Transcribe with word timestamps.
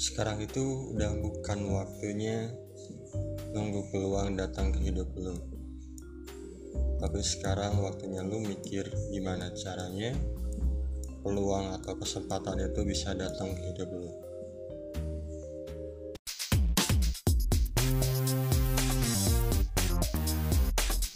sekarang 0.00 0.40
itu 0.40 0.96
udah 0.96 1.12
bukan 1.20 1.76
waktunya 1.76 2.48
nunggu 3.52 3.92
peluang 3.92 4.32
datang 4.32 4.72
ke 4.72 4.80
hidup 4.80 5.12
lu. 5.12 5.36
Tapi 6.96 7.20
sekarang 7.20 7.84
waktunya 7.84 8.24
lu 8.24 8.40
mikir 8.40 8.88
gimana 9.12 9.52
caranya 9.52 10.16
peluang 11.20 11.76
atau 11.76 12.00
kesempatan 12.00 12.64
itu 12.64 12.80
bisa 12.88 13.12
datang 13.12 13.52
ke 13.52 13.60
hidup 13.60 13.92
lu. 13.92 14.08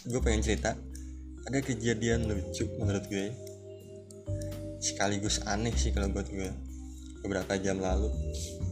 Gue 0.05 0.21
pengen 0.21 0.45
cerita 0.45 0.77
ada 1.49 1.57
kejadian 1.57 2.29
lucu 2.29 2.69
menurut 2.77 3.09
gue. 3.09 3.33
Sekaligus 4.77 5.41
aneh 5.49 5.73
sih 5.73 5.89
kalau 5.89 6.13
buat 6.13 6.29
gue. 6.29 6.53
Beberapa 7.25 7.57
jam 7.57 7.81
lalu 7.81 8.13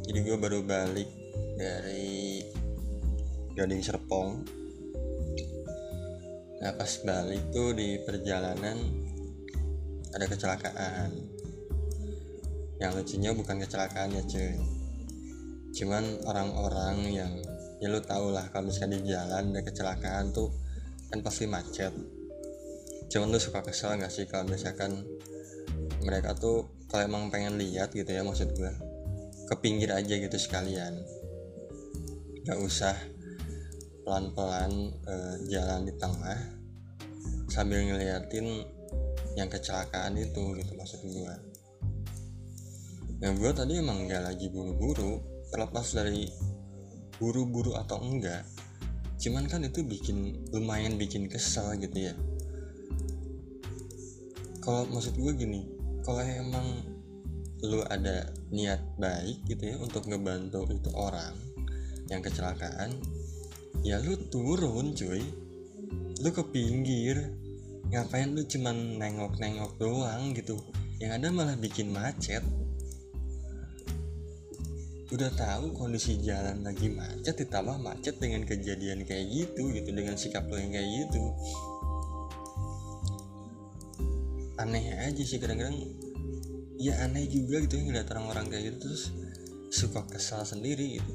jadi 0.03 0.19
gue 0.19 0.35
baru 0.35 0.59
balik 0.67 1.07
dari 1.55 2.43
Gading 3.55 3.79
Serpong. 3.79 4.43
Nah 6.59 6.71
pas 6.75 6.91
balik 7.07 7.55
tuh 7.55 7.71
di 7.71 8.03
perjalanan 8.03 8.83
ada 10.11 10.25
kecelakaan. 10.27 11.11
Yang 12.83 12.91
lucunya 12.99 13.31
bukan 13.31 13.63
kecelakaan 13.63 14.11
ya 14.11 14.23
cuy. 14.27 14.59
Cuman 15.71 16.19
orang-orang 16.27 16.97
yang 17.07 17.31
ya 17.79 17.87
lu 17.87 18.03
tau 18.03 18.27
lah 18.27 18.51
kalau 18.51 18.67
misalnya 18.75 18.99
di 18.99 19.07
jalan 19.07 19.55
ada 19.55 19.63
kecelakaan 19.63 20.35
tuh 20.35 20.51
kan 21.07 21.23
pasti 21.23 21.47
macet. 21.47 21.95
Cuman 23.07 23.31
lu 23.31 23.39
suka 23.39 23.63
kesel 23.63 23.95
gak 23.95 24.11
sih 24.11 24.27
kalau 24.27 24.51
misalkan 24.51 25.07
mereka 26.03 26.35
tuh 26.35 26.67
kalau 26.91 27.07
emang 27.07 27.31
pengen 27.31 27.55
lihat 27.55 27.95
gitu 27.95 28.11
ya 28.11 28.19
maksud 28.19 28.51
gue 28.51 28.92
ke 29.53 29.55
pinggir 29.61 29.93
aja 29.93 30.17
gitu 30.17 30.37
sekalian. 30.41 30.97
Gak 32.41 32.57
usah 32.57 32.97
pelan-pelan 34.03 34.91
uh, 35.07 35.35
jalan 35.47 35.87
di 35.87 35.93
tengah 35.95 36.39
sambil 37.47 37.85
ngeliatin 37.85 38.65
yang 39.39 39.47
kecelakaan 39.47 40.17
itu 40.19 40.57
gitu 40.59 40.71
maksud 40.77 41.01
gue 41.05 41.35
nah 43.23 43.31
gue 43.31 43.51
tadi 43.55 43.79
emang 43.79 44.05
gak 44.11 44.27
lagi 44.27 44.51
buru-buru 44.51 45.23
terlepas 45.47 45.87
dari 45.95 46.27
buru-buru 47.15 47.79
atau 47.79 48.03
enggak 48.03 48.43
cuman 49.23 49.47
kan 49.47 49.63
itu 49.63 49.79
bikin 49.87 50.35
lumayan 50.51 50.99
bikin 50.99 51.31
kesel 51.31 51.79
gitu 51.79 52.11
ya. 52.11 52.13
Kalau 54.59 54.83
maksud 54.91 55.15
gue 55.15 55.31
gini 55.31 55.63
kalau 56.03 56.19
emang 56.19 56.67
lu 57.63 57.79
ada 57.87 58.27
niat 58.51 58.83
baik 58.99 59.47
gitu 59.47 59.71
ya 59.71 59.75
untuk 59.79 60.03
ngebantu 60.11 60.67
itu 60.67 60.91
orang 60.91 61.31
yang 62.11 62.19
kecelakaan 62.19 62.99
ya 63.83 63.99
lu 64.03 64.15
turun 64.31 64.95
cuy. 64.95 65.23
Lu 66.23 66.29
ke 66.31 66.43
pinggir. 66.51 67.19
Ngapain 67.91 68.31
lu 68.31 68.41
cuman 68.47 68.97
nengok-nengok 68.97 69.77
doang 69.77 70.33
gitu? 70.33 70.57
Yang 70.97 71.11
ada 71.19 71.27
malah 71.29 71.57
bikin 71.59 71.91
macet. 71.91 72.41
Udah 75.13 75.29
tahu 75.35 75.77
kondisi 75.77 76.17
jalan 76.25 76.65
lagi 76.65 76.89
macet 76.89 77.37
ditambah 77.37 77.77
macet 77.77 78.17
dengan 78.17 78.41
kejadian 78.49 79.05
kayak 79.05 79.29
gitu 79.29 79.69
gitu 79.69 79.93
dengan 79.93 80.17
sikap 80.17 80.47
lo 80.49 80.57
yang 80.57 80.73
kayak 80.73 80.89
gitu. 80.89 81.21
Aneh 84.57 84.89
aja 84.95 85.21
sih 85.21 85.37
kadang-kadang 85.37 85.75
ya 86.81 86.93
aneh 87.05 87.29
juga 87.29 87.61
gitu 87.61 87.77
ya 87.79 87.83
ngeliat 87.89 88.07
orang-orang 88.13 88.45
kayak 88.49 88.63
gitu 88.73 88.77
terus 88.89 89.03
suka 89.73 90.05
kesal 90.05 90.45
sendiri 90.45 91.01
gitu. 91.01 91.13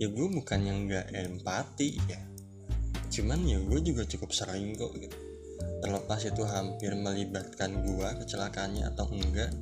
Ya 0.00 0.10
gue 0.10 0.26
bukan 0.26 0.60
yang 0.64 0.78
nggak 0.88 1.12
empati 1.14 2.00
ya. 2.08 2.20
Cuman 3.12 3.46
ya 3.46 3.60
gue 3.62 3.80
juga 3.84 4.02
cukup 4.08 4.34
sering 4.34 4.74
kok 4.74 4.96
gitu. 4.96 5.14
Terlepas 5.84 6.24
itu 6.24 6.42
hampir 6.48 6.96
melibatkan 6.96 7.84
gue 7.84 8.08
kecelakaannya 8.24 8.88
atau 8.88 9.06
enggak 9.12 9.52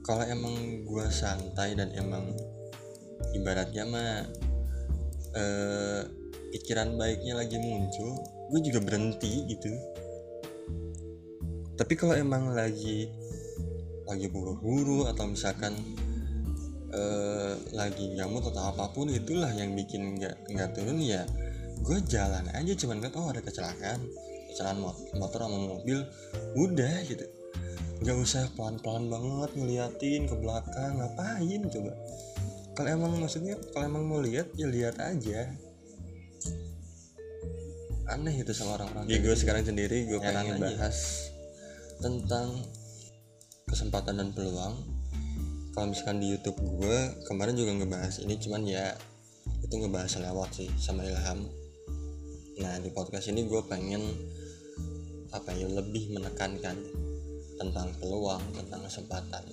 kalau 0.00 0.24
emang 0.24 0.86
gue 0.88 1.06
santai 1.12 1.76
dan 1.76 1.92
emang 1.92 2.32
ibaratnya 3.36 3.84
mah 3.84 4.24
eh, 5.36 6.02
pikiran 6.50 6.96
baiknya 6.96 7.36
lagi 7.38 7.60
muncul 7.60 8.16
gue 8.50 8.60
juga 8.64 8.80
berhenti 8.82 9.46
gitu. 9.46 9.70
Tapi 11.76 11.94
kalau 11.96 12.12
emang 12.16 12.52
lagi 12.52 13.08
lagi 14.10 14.26
buru-buru 14.26 15.06
atau 15.06 15.30
misalkan 15.30 15.78
uh, 16.90 17.54
lagi 17.70 18.10
gamut 18.18 18.42
atau 18.50 18.74
apa 18.74 18.90
pun 18.90 19.06
itulah 19.06 19.50
yang 19.54 19.78
bikin 19.78 20.18
nggak 20.18 20.50
nggak 20.50 20.70
turun 20.74 20.98
ya 20.98 21.22
gue 21.80 21.98
jalan 22.10 22.44
aja. 22.52 22.72
Cuman 22.76 23.00
nggak 23.00 23.14
tahu 23.14 23.32
ada 23.32 23.40
kecelakaan 23.40 24.00
kecelakaan 24.50 24.82
motor 25.16 25.46
sama 25.46 25.58
mobil 25.78 26.02
udah 26.58 26.94
gitu. 27.06 27.24
Nggak 28.00 28.16
usah 28.18 28.48
pelan-pelan 28.56 29.06
banget 29.06 29.50
ngeliatin 29.56 30.26
ke 30.26 30.34
belakang 30.34 30.98
ngapain 30.98 31.60
coba? 31.70 31.92
Kalau 32.74 32.88
emang 32.88 33.12
maksudnya 33.20 33.54
kalau 33.72 33.84
emang 33.86 34.04
mau 34.08 34.20
lihat 34.20 34.50
ya 34.56 34.66
lihat 34.66 34.96
aja. 34.98 35.52
Aneh 38.10 38.42
itu 38.42 38.50
sama 38.50 38.74
orang-orang 38.74 39.06
ya 39.06 39.22
gue 39.22 39.36
sekarang 39.38 39.62
sendiri 39.62 40.10
gue 40.10 40.18
pengen 40.18 40.58
bahas 40.58 41.30
tentang 42.02 42.58
kesempatan 43.70 44.18
dan 44.18 44.28
peluang. 44.34 44.74
Kalau 45.70 45.86
misalkan 45.86 46.18
di 46.18 46.34
YouTube 46.34 46.58
gue 46.58 46.98
kemarin 47.30 47.54
juga 47.54 47.70
ngebahas 47.78 48.18
ini 48.18 48.34
cuman 48.42 48.66
ya 48.66 48.90
itu 49.62 49.74
ngebahas 49.78 50.18
lewat 50.18 50.50
sih 50.58 50.68
sama 50.74 51.06
Ilham. 51.06 51.46
Nah 52.58 52.74
di 52.82 52.90
podcast 52.90 53.30
ini 53.30 53.46
gue 53.46 53.62
pengen 53.70 54.02
apa 55.30 55.54
ya 55.54 55.70
lebih 55.70 56.10
menekankan 56.10 56.74
tentang 57.54 57.94
peluang 58.02 58.42
tentang 58.58 58.82
kesempatan. 58.82 59.46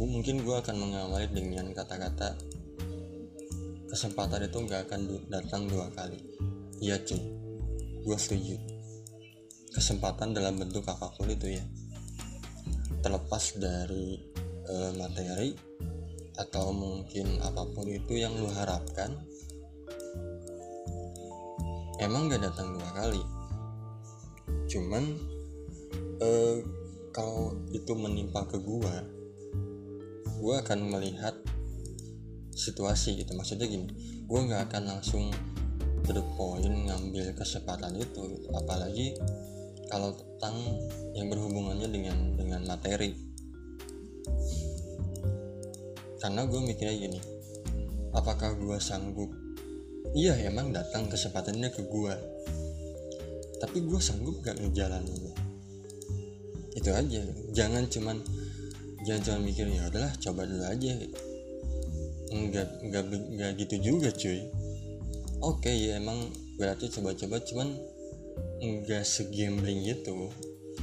Mungkin 0.00 0.40
gue 0.48 0.56
akan 0.56 0.76
mengawali 0.80 1.28
dengan 1.28 1.68
kata-kata 1.76 2.32
kesempatan 3.92 4.48
itu 4.48 4.56
nggak 4.56 4.88
akan 4.88 5.00
datang 5.28 5.68
dua 5.68 5.92
kali. 5.92 6.16
Iya 6.80 6.96
cuy. 7.04 7.20
Gue 8.00 8.16
setuju. 8.16 8.56
Kesempatan 9.76 10.32
dalam 10.32 10.56
bentuk 10.56 10.88
apa 10.88 11.12
pun 11.12 11.28
itu 11.28 11.52
ya 11.52 11.64
terlepas 13.02 13.58
dari 13.58 14.16
e, 14.62 14.74
materi 14.94 15.50
atau 16.38 16.72
mungkin 16.72 17.42
apa 17.44 17.68
pun 17.76 17.84
itu 17.90 18.16
yang 18.16 18.32
lu 18.38 18.48
harapkan 18.48 19.12
emang 22.00 22.32
gak 22.32 22.42
datang 22.42 22.72
dua 22.72 22.90
kali. 22.96 23.22
Cuman 24.70 25.04
e, 26.22 26.28
kalau 27.12 27.60
itu 27.74 27.92
menimpa 27.92 28.48
ke 28.48 28.56
gua 28.56 29.04
gua 30.40 30.64
akan 30.64 30.90
melihat 30.90 31.36
situasi 32.54 33.20
gitu. 33.20 33.36
Maksudnya 33.36 33.68
gini 33.68 33.90
gua 34.26 34.46
nggak 34.48 34.62
akan 34.72 34.82
langsung 34.96 35.28
to 36.02 36.10
the 36.10 36.24
point 36.34 36.72
ngambil 36.88 37.30
kesempatan 37.36 37.94
itu. 38.00 38.40
Apalagi 38.56 39.14
kalau 39.92 40.16
tentang 40.42 40.74
yang 41.14 41.30
berhubungannya 41.30 41.86
dengan 41.86 42.18
dengan 42.34 42.66
materi. 42.66 43.14
Karena 46.18 46.42
gue 46.50 46.58
mikirnya 46.66 46.98
gini 46.98 47.22
apakah 48.10 48.58
gue 48.58 48.74
sanggup? 48.82 49.30
Iya 50.18 50.34
emang 50.50 50.74
datang 50.74 51.06
kesempatannya 51.06 51.70
ke 51.70 51.86
gue 51.86 52.14
tapi 53.62 53.86
gue 53.86 54.02
sanggup 54.02 54.42
gak 54.42 54.58
ngejalaninnya? 54.58 55.30
Itu 56.74 56.90
aja. 56.90 57.22
Jangan 57.54 57.86
cuman 57.86 58.18
jangan 59.06 59.22
cuman 59.22 59.40
mikir 59.46 59.70
ya 59.70 59.86
udahlah 59.94 60.10
coba 60.18 60.42
dulu 60.42 60.66
aja. 60.66 60.90
Enggak 62.34 62.82
enggak 62.82 63.04
enggak 63.14 63.50
gitu 63.62 63.74
juga 63.78 64.10
cuy. 64.10 64.42
Oke 65.38 65.70
ya 65.70 66.02
emang 66.02 66.34
berarti 66.58 66.90
coba-coba 66.90 67.38
cuman 67.46 67.78
enggak 68.62 69.02
segambling 69.02 69.82
gitu 69.82 70.30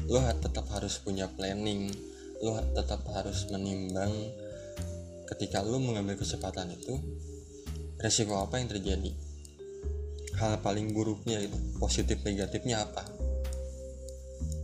lo 0.09 0.25
tetap 0.41 0.65
harus 0.73 0.97
punya 1.01 1.29
planning. 1.29 1.93
Lo 2.39 2.55
tetap 2.73 3.03
harus 3.13 3.45
menimbang 3.51 4.11
ketika 5.29 5.61
lo 5.61 5.77
mengambil 5.77 6.17
kesempatan 6.17 6.73
itu 6.73 6.97
resiko 8.01 8.41
apa 8.41 8.57
yang 8.57 8.71
terjadi. 8.71 9.11
Hal 10.39 10.63
paling 10.63 10.95
buruknya 10.95 11.43
itu 11.43 11.57
positif 11.77 12.23
negatifnya 12.23 12.87
apa? 12.87 13.03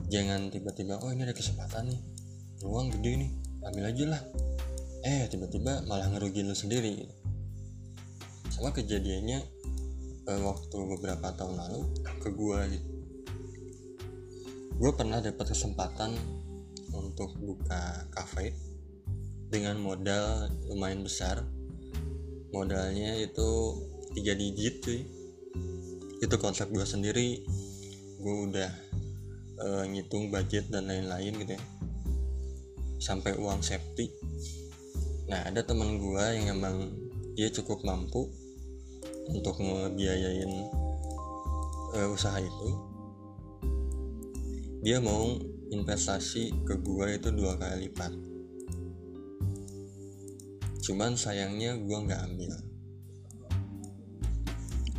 Jangan 0.07 0.49
tiba-tiba 0.49 0.97
oh 1.03 1.11
ini 1.11 1.27
ada 1.27 1.35
kesempatan 1.35 1.93
nih. 1.93 2.01
Ruang 2.63 2.89
gede 2.95 3.11
nih. 3.27 3.31
Ambil 3.65 3.85
aja 3.91 4.05
lah. 4.17 4.21
Eh 5.05 5.29
tiba-tiba 5.29 5.83
malah 5.85 6.09
ngerugiin 6.09 6.47
lo 6.47 6.55
sendiri. 6.55 7.05
Sama 8.49 8.71
kejadiannya 8.71 9.54
eh, 10.27 10.41
waktu 10.41 10.77
beberapa 10.97 11.33
tahun 11.33 11.55
lalu 11.57 11.81
ke 12.21 12.29
gua 12.33 12.65
gitu 12.69 12.95
gue 14.75 14.91
pernah 14.91 15.23
dapat 15.23 15.55
kesempatan 15.55 16.11
untuk 16.91 17.31
buka 17.39 18.11
cafe 18.11 18.51
dengan 19.47 19.79
modal 19.79 20.51
lumayan 20.67 20.99
besar. 20.99 21.47
Modalnya 22.51 23.15
itu 23.23 23.49
tiga 24.11 24.35
digit 24.35 24.83
cuy. 24.83 24.99
Itu 26.19 26.35
konsep 26.39 26.67
gue 26.75 26.83
sendiri. 26.83 27.39
Gue 28.19 28.35
udah 28.51 28.71
uh, 29.63 29.83
ngitung 29.87 30.27
budget 30.27 30.67
dan 30.67 30.91
lain-lain 30.91 31.39
gitu 31.39 31.55
ya. 31.55 31.63
Sampai 32.99 33.31
uang 33.39 33.63
safety. 33.63 34.11
Nah 35.31 35.39
ada 35.47 35.63
teman 35.63 36.03
gue 36.03 36.25
yang 36.35 36.59
emang 36.59 36.91
dia 37.35 37.47
cukup 37.47 37.79
mampu 37.87 38.27
untuk 39.31 39.57
ngebiayain 39.57 40.51
uh, 41.95 42.09
usaha 42.13 42.37
itu 42.37 42.69
dia 44.85 45.01
mau 45.01 45.33
investasi 45.73 46.61
ke 46.61 46.77
gue 46.77 47.17
itu 47.17 47.33
dua 47.33 47.57
kali 47.57 47.89
lipat. 47.89 48.13
Cuman 50.85 51.17
sayangnya 51.17 51.73
gue 51.81 51.97
nggak 52.05 52.21
ambil. 52.21 52.53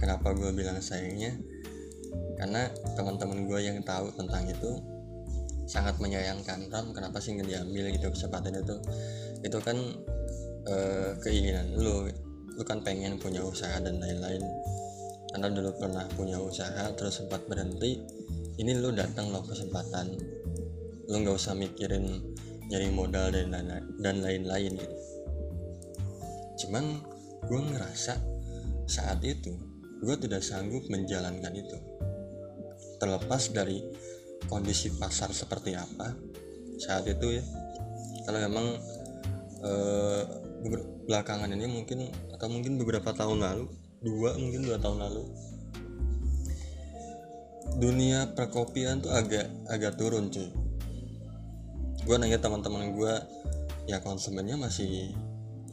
Kenapa 0.03 0.35
gue 0.35 0.51
bilang 0.51 0.83
sayangnya? 0.83 1.39
Karena 2.35 2.67
teman-teman 2.99 3.47
gue 3.47 3.61
yang 3.63 3.79
tahu 3.87 4.11
tentang 4.19 4.51
itu 4.51 4.83
sangat 5.71 5.95
menyayangkan. 6.03 6.67
Ram 6.67 6.91
kenapa 6.91 7.23
sih 7.23 7.39
nggak 7.39 7.47
diambil 7.47 7.87
gitu? 7.95 8.11
Kesempatan 8.11 8.59
itu 8.59 8.77
itu 9.47 9.59
kan 9.63 9.79
e, 10.67 10.77
keinginan 11.23 11.79
lu 11.79 12.11
lu 12.57 12.65
kan 12.65 12.81
pengen 12.81 13.21
punya 13.21 13.45
usaha 13.45 13.77
dan 13.85 14.01
lain-lain. 14.01 14.41
Karena 15.29 15.53
dulu 15.53 15.71
pernah 15.77 16.09
punya 16.17 16.41
usaha 16.41 16.89
terus 16.97 17.21
sempat 17.21 17.45
berhenti. 17.45 18.01
Ini 18.57 18.81
lu 18.81 18.97
datang 18.97 19.29
lo 19.29 19.45
kesempatan. 19.45 20.17
Lu 21.13 21.17
nggak 21.21 21.37
usah 21.37 21.53
mikirin 21.53 22.09
nyari 22.73 22.89
modal 22.89 23.29
dan 23.31 23.53
dan 24.01 24.17
lain-lain 24.25 24.73
gitu. 24.81 24.97
Cuman 26.65 27.05
gue 27.45 27.61
ngerasa 27.61 28.17
saat 28.89 29.21
itu 29.21 29.53
gue 30.01 30.17
tidak 30.17 30.41
sanggup 30.41 30.89
menjalankan 30.89 31.53
itu. 31.53 31.77
Terlepas 32.97 33.53
dari 33.53 33.85
kondisi 34.49 34.97
pasar 34.97 35.29
seperti 35.37 35.77
apa 35.77 36.17
saat 36.81 37.05
itu 37.05 37.37
ya. 37.37 37.45
Kalau 38.25 38.41
memang 38.41 38.67
eh, 39.63 40.23
belakangan 41.07 41.53
ini 41.55 41.67
mungkin 41.71 42.11
atau 42.37 42.53
mungkin 42.53 42.77
beberapa 42.77 43.17
tahun 43.17 43.41
lalu 43.41 43.65
dua 44.05 44.37
mungkin 44.37 44.61
dua 44.69 44.77
tahun 44.77 45.09
lalu. 45.09 45.25
Dunia 47.81 48.37
perkopian 48.37 49.01
tuh 49.01 49.11
agak 49.17 49.49
agak 49.73 49.97
turun 49.97 50.29
cuy. 50.29 50.53
Gue 52.05 52.17
nanya 52.21 52.39
teman-teman 52.39 52.93
gue 52.93 53.15
ya 53.89 54.05
konsumennya 54.05 54.61
masih 54.61 55.17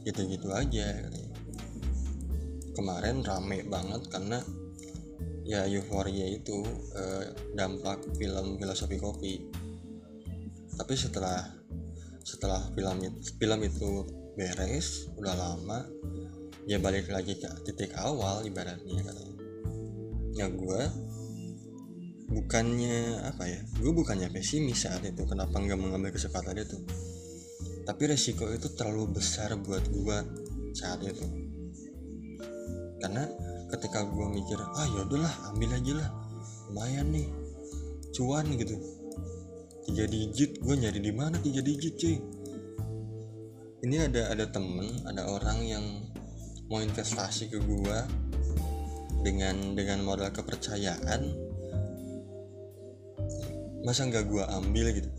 gitu-gitu 0.08 0.52
aja 0.52 1.04
kemarin 2.74 3.22
rame 3.22 3.64
banget 3.70 4.02
karena 4.10 4.42
ya 5.46 5.70
euforia 5.70 6.26
itu 6.26 6.66
eh, 6.98 7.26
dampak 7.54 8.02
film 8.18 8.58
filosofi 8.58 8.98
kopi. 8.98 9.34
Tapi 10.74 10.94
setelah 10.98 11.54
setelah 12.24 12.66
film 12.74 12.98
film 13.38 13.60
itu 13.62 13.90
beres 14.34 15.12
udah 15.20 15.36
lama 15.38 15.86
ya 16.64 16.80
balik 16.80 17.12
lagi 17.12 17.36
ke 17.36 17.50
titik 17.68 17.92
awal 18.00 18.44
ibaratnya 18.48 19.04
kan 19.04 19.18
ya 20.34 20.48
gue 20.50 20.82
bukannya 22.34 23.22
apa 23.30 23.44
ya 23.46 23.62
gue 23.78 23.92
bukannya 23.94 24.28
pesimis 24.34 24.90
saat 24.90 25.06
itu 25.06 25.22
kenapa 25.30 25.54
nggak 25.62 25.80
mengambil 25.80 26.10
kesempatan 26.10 26.58
itu. 26.58 26.78
Tapi 27.84 28.02
resiko 28.08 28.48
itu 28.48 28.72
terlalu 28.74 29.20
besar 29.20 29.54
buat 29.60 29.84
gue 29.92 30.18
saat 30.72 31.04
itu. 31.04 31.28
Karena 33.04 33.28
ketika 33.70 34.08
gue 34.08 34.28
mikir 34.32 34.56
ah 34.56 34.88
yaudahlah 34.98 35.52
ambil 35.52 35.76
aja 35.76 35.94
lah 36.00 36.10
lumayan 36.72 37.08
nih 37.12 37.28
cuan 38.16 38.48
gitu. 38.56 38.76
Tiga 39.84 40.08
digit 40.08 40.64
gue 40.64 40.76
nyari 40.80 41.00
di 41.04 41.12
mana 41.12 41.36
tiga 41.44 41.60
digit 41.60 42.00
cuy? 42.00 42.18
Ini 43.84 44.08
ada 44.08 44.32
ada 44.32 44.48
temen 44.48 45.04
ada 45.04 45.28
orang 45.28 45.60
yang 45.68 45.86
mau 46.72 46.80
investasi 46.80 47.52
ke 47.52 47.60
gue 47.60 47.98
dengan 49.24 49.76
dengan 49.76 50.04
modal 50.04 50.32
kepercayaan 50.36 51.22
masa 53.84 54.08
nggak 54.08 54.26
gue 54.28 54.44
ambil 54.48 54.88
gitu? 54.96 55.12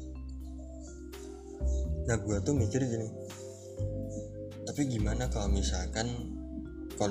Nah 2.04 2.16
gue 2.20 2.36
tuh 2.44 2.54
mikir 2.56 2.84
gini 2.84 3.08
tapi 4.64 4.88
gimana 4.88 5.28
kalau 5.28 5.52
misalkan 5.52 6.08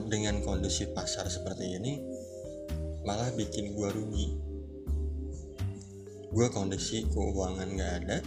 dengan 0.09 0.41
kondisi 0.41 0.89
pasar 0.89 1.29
seperti 1.29 1.77
ini 1.77 1.93
malah 3.05 3.29
bikin 3.35 3.77
gue 3.77 3.89
rugi? 3.93 4.27
Gue 6.33 6.49
kondisi 6.49 7.05
keuangan 7.13 7.69
gak 7.77 7.93
ada 8.03 8.17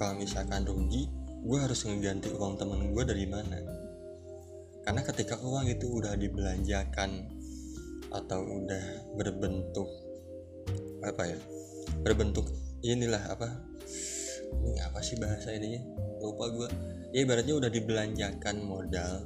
kalau 0.00 0.16
misalkan 0.16 0.64
rugi 0.64 1.06
gue 1.44 1.58
harus 1.60 1.84
ngeganti 1.84 2.32
uang 2.32 2.56
temen 2.56 2.96
gue 2.96 3.04
dari 3.04 3.28
mana 3.28 3.79
karena 4.84 5.02
ketika 5.04 5.36
uang 5.40 5.68
itu 5.68 5.86
udah 6.00 6.16
dibelanjakan 6.16 7.28
atau 8.10 8.40
udah 8.42 9.14
berbentuk 9.14 9.86
apa 11.04 11.22
ya 11.30 11.38
berbentuk 12.02 12.48
inilah 12.82 13.22
apa 13.30 13.70
ini 14.50 14.82
apa 14.82 14.98
sih 14.98 15.16
bahasa 15.16 15.54
ininya? 15.54 15.80
Lupa 16.20 16.50
gue 16.50 16.68
ya 17.14 17.22
ibaratnya 17.22 17.54
udah 17.56 17.70
dibelanjakan 17.70 18.56
modal 18.62 19.24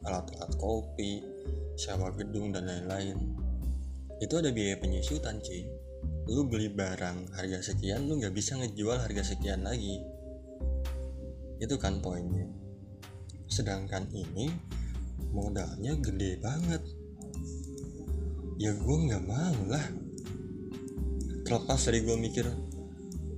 alat-alat 0.00 0.52
kopi 0.56 1.24
sewa 1.76 2.12
gedung 2.12 2.52
dan 2.52 2.68
lain-lain. 2.68 3.16
Itu 4.20 4.40
ada 4.40 4.52
biaya 4.52 4.76
penyusutan 4.76 5.40
cuy. 5.40 5.64
Lu 6.28 6.46
beli 6.46 6.68
barang 6.68 7.32
harga 7.36 7.72
sekian 7.72 8.06
lu 8.06 8.20
nggak 8.20 8.36
bisa 8.36 8.60
ngejual 8.60 9.00
harga 9.00 9.34
sekian 9.34 9.64
lagi. 9.64 10.00
Itu 11.60 11.76
kan 11.80 12.00
poinnya 12.00 12.59
sedangkan 13.50 14.06
ini 14.14 14.48
modalnya 15.34 15.98
gede 15.98 16.38
banget. 16.38 16.82
Ya 18.62 18.72
gue 18.72 18.96
nggak 19.10 19.24
mau 19.26 19.58
lah. 19.66 19.84
Terlepas 21.42 21.80
dari 21.90 22.06
gue 22.06 22.14
mikir 22.14 22.46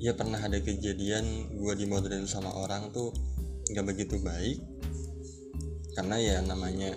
ya 0.02 0.12
pernah 0.12 0.36
ada 0.36 0.58
kejadian 0.60 1.56
gue 1.56 1.72
dimodalin 1.78 2.28
sama 2.28 2.52
orang 2.52 2.92
tuh 2.92 3.10
nggak 3.72 3.86
begitu 3.88 4.20
baik. 4.20 4.60
Karena 5.96 6.16
ya 6.20 6.36
namanya 6.44 6.92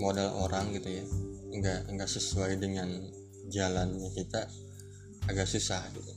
modal 0.00 0.32
orang 0.48 0.72
gitu 0.72 0.88
ya 0.88 1.04
nggak 1.48 1.92
nggak 1.92 2.08
sesuai 2.08 2.60
dengan 2.60 2.88
jalannya 3.52 4.08
kita 4.16 4.48
agak 5.28 5.48
susah 5.48 5.84
gitu. 5.92 6.12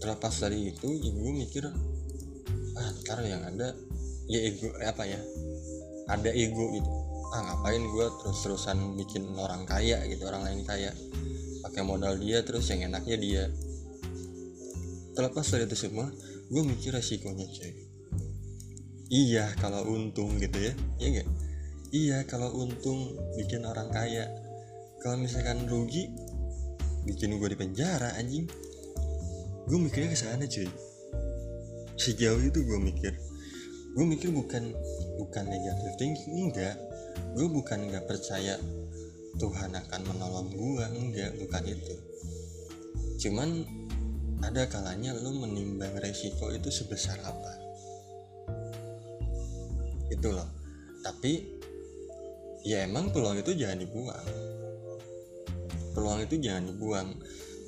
Terlepas 0.00 0.34
dari 0.40 0.72
itu 0.72 0.88
ya 0.88 1.10
gue 1.12 1.32
mikir 1.34 1.64
ah 2.80 2.88
ntar 3.04 3.20
yang 3.28 3.44
ada 3.44 3.76
ya 4.24 4.40
ego 4.40 4.72
apa 4.80 5.04
ya 5.04 5.20
ada 6.08 6.30
ego 6.32 6.64
gitu. 6.74 6.90
Ah 7.30 7.46
ngapain 7.46 7.78
gue 7.78 8.06
terus-terusan 8.24 8.98
bikin 8.98 9.30
orang 9.38 9.62
kaya 9.68 10.02
gitu 10.10 10.26
orang 10.26 10.42
lain 10.48 10.66
kaya. 10.66 10.90
Pakai 11.60 11.84
modal 11.84 12.18
dia 12.18 12.42
terus 12.42 12.66
yang 12.72 12.90
enaknya 12.90 13.16
dia. 13.20 13.44
Terlepas 15.14 15.46
dari 15.52 15.68
itu 15.68 15.76
semua 15.76 16.08
gue 16.50 16.62
mikir 16.66 16.90
resikonya 16.90 17.46
cuy 17.46 17.70
iya 19.10 19.54
kalau 19.62 19.86
untung 19.86 20.34
gitu 20.42 20.58
ya 20.58 20.74
iya 20.98 21.22
gak 21.22 21.28
iya 21.94 22.18
kalau 22.26 22.50
untung 22.58 23.14
bikin 23.38 23.62
orang 23.66 23.90
kaya. 23.90 24.26
Kalau 25.00 25.16
misalkan 25.16 25.64
rugi 25.64 26.10
bikin 27.08 27.40
gue 27.40 27.48
di 27.50 27.58
penjara 27.58 28.14
anjing. 28.18 28.44
Gue 29.70 29.78
mikirnya 29.78 30.10
ke 30.10 30.18
sana 30.18 30.44
cuy 30.46 30.66
sejauh 32.00 32.40
itu 32.40 32.64
gue 32.64 32.80
mikir. 32.80 33.12
Gue 33.92 34.06
mikir 34.08 34.32
bukan 34.32 34.72
bukan 35.20 35.44
negatif 35.44 35.92
thinking 36.00 36.48
enggak. 36.48 36.80
Gue 37.36 37.44
bukan 37.52 37.92
nggak 37.92 38.08
percaya 38.08 38.56
Tuhan 39.36 39.76
akan 39.76 40.00
menolong 40.08 40.48
gue 40.48 40.84
enggak 40.96 41.30
bukan 41.36 41.62
itu. 41.68 41.94
Cuman 43.20 43.68
ada 44.40 44.64
kalanya 44.72 45.12
lo 45.12 45.36
menimbang 45.36 45.92
resiko 46.00 46.48
itu 46.48 46.72
sebesar 46.72 47.20
apa. 47.20 47.52
Itu 50.08 50.32
loh. 50.32 50.48
Tapi 51.04 51.60
ya 52.64 52.88
emang 52.88 53.12
peluang 53.12 53.44
itu 53.44 53.52
jangan 53.52 53.84
dibuang. 53.84 54.26
Peluang 55.92 56.24
itu 56.24 56.40
jangan 56.40 56.64
dibuang. 56.72 57.08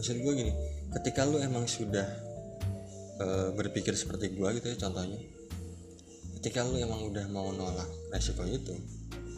Maksud 0.01 0.17
gue 0.25 0.33
gini 0.33 0.53
ketika 0.97 1.29
lo 1.29 1.37
emang 1.37 1.69
sudah 1.69 2.32
e, 3.23 3.27
berpikir 3.55 3.95
seperti 3.95 4.35
gue 4.35 4.49
gitu 4.59 4.67
ya 4.67 4.77
contohnya. 4.83 5.23
Ketika 6.43 6.67
lo 6.67 6.75
emang 6.75 7.07
udah 7.07 7.31
mau 7.31 7.55
nolak 7.55 7.87
resiko 8.11 8.43
itu 8.43 8.75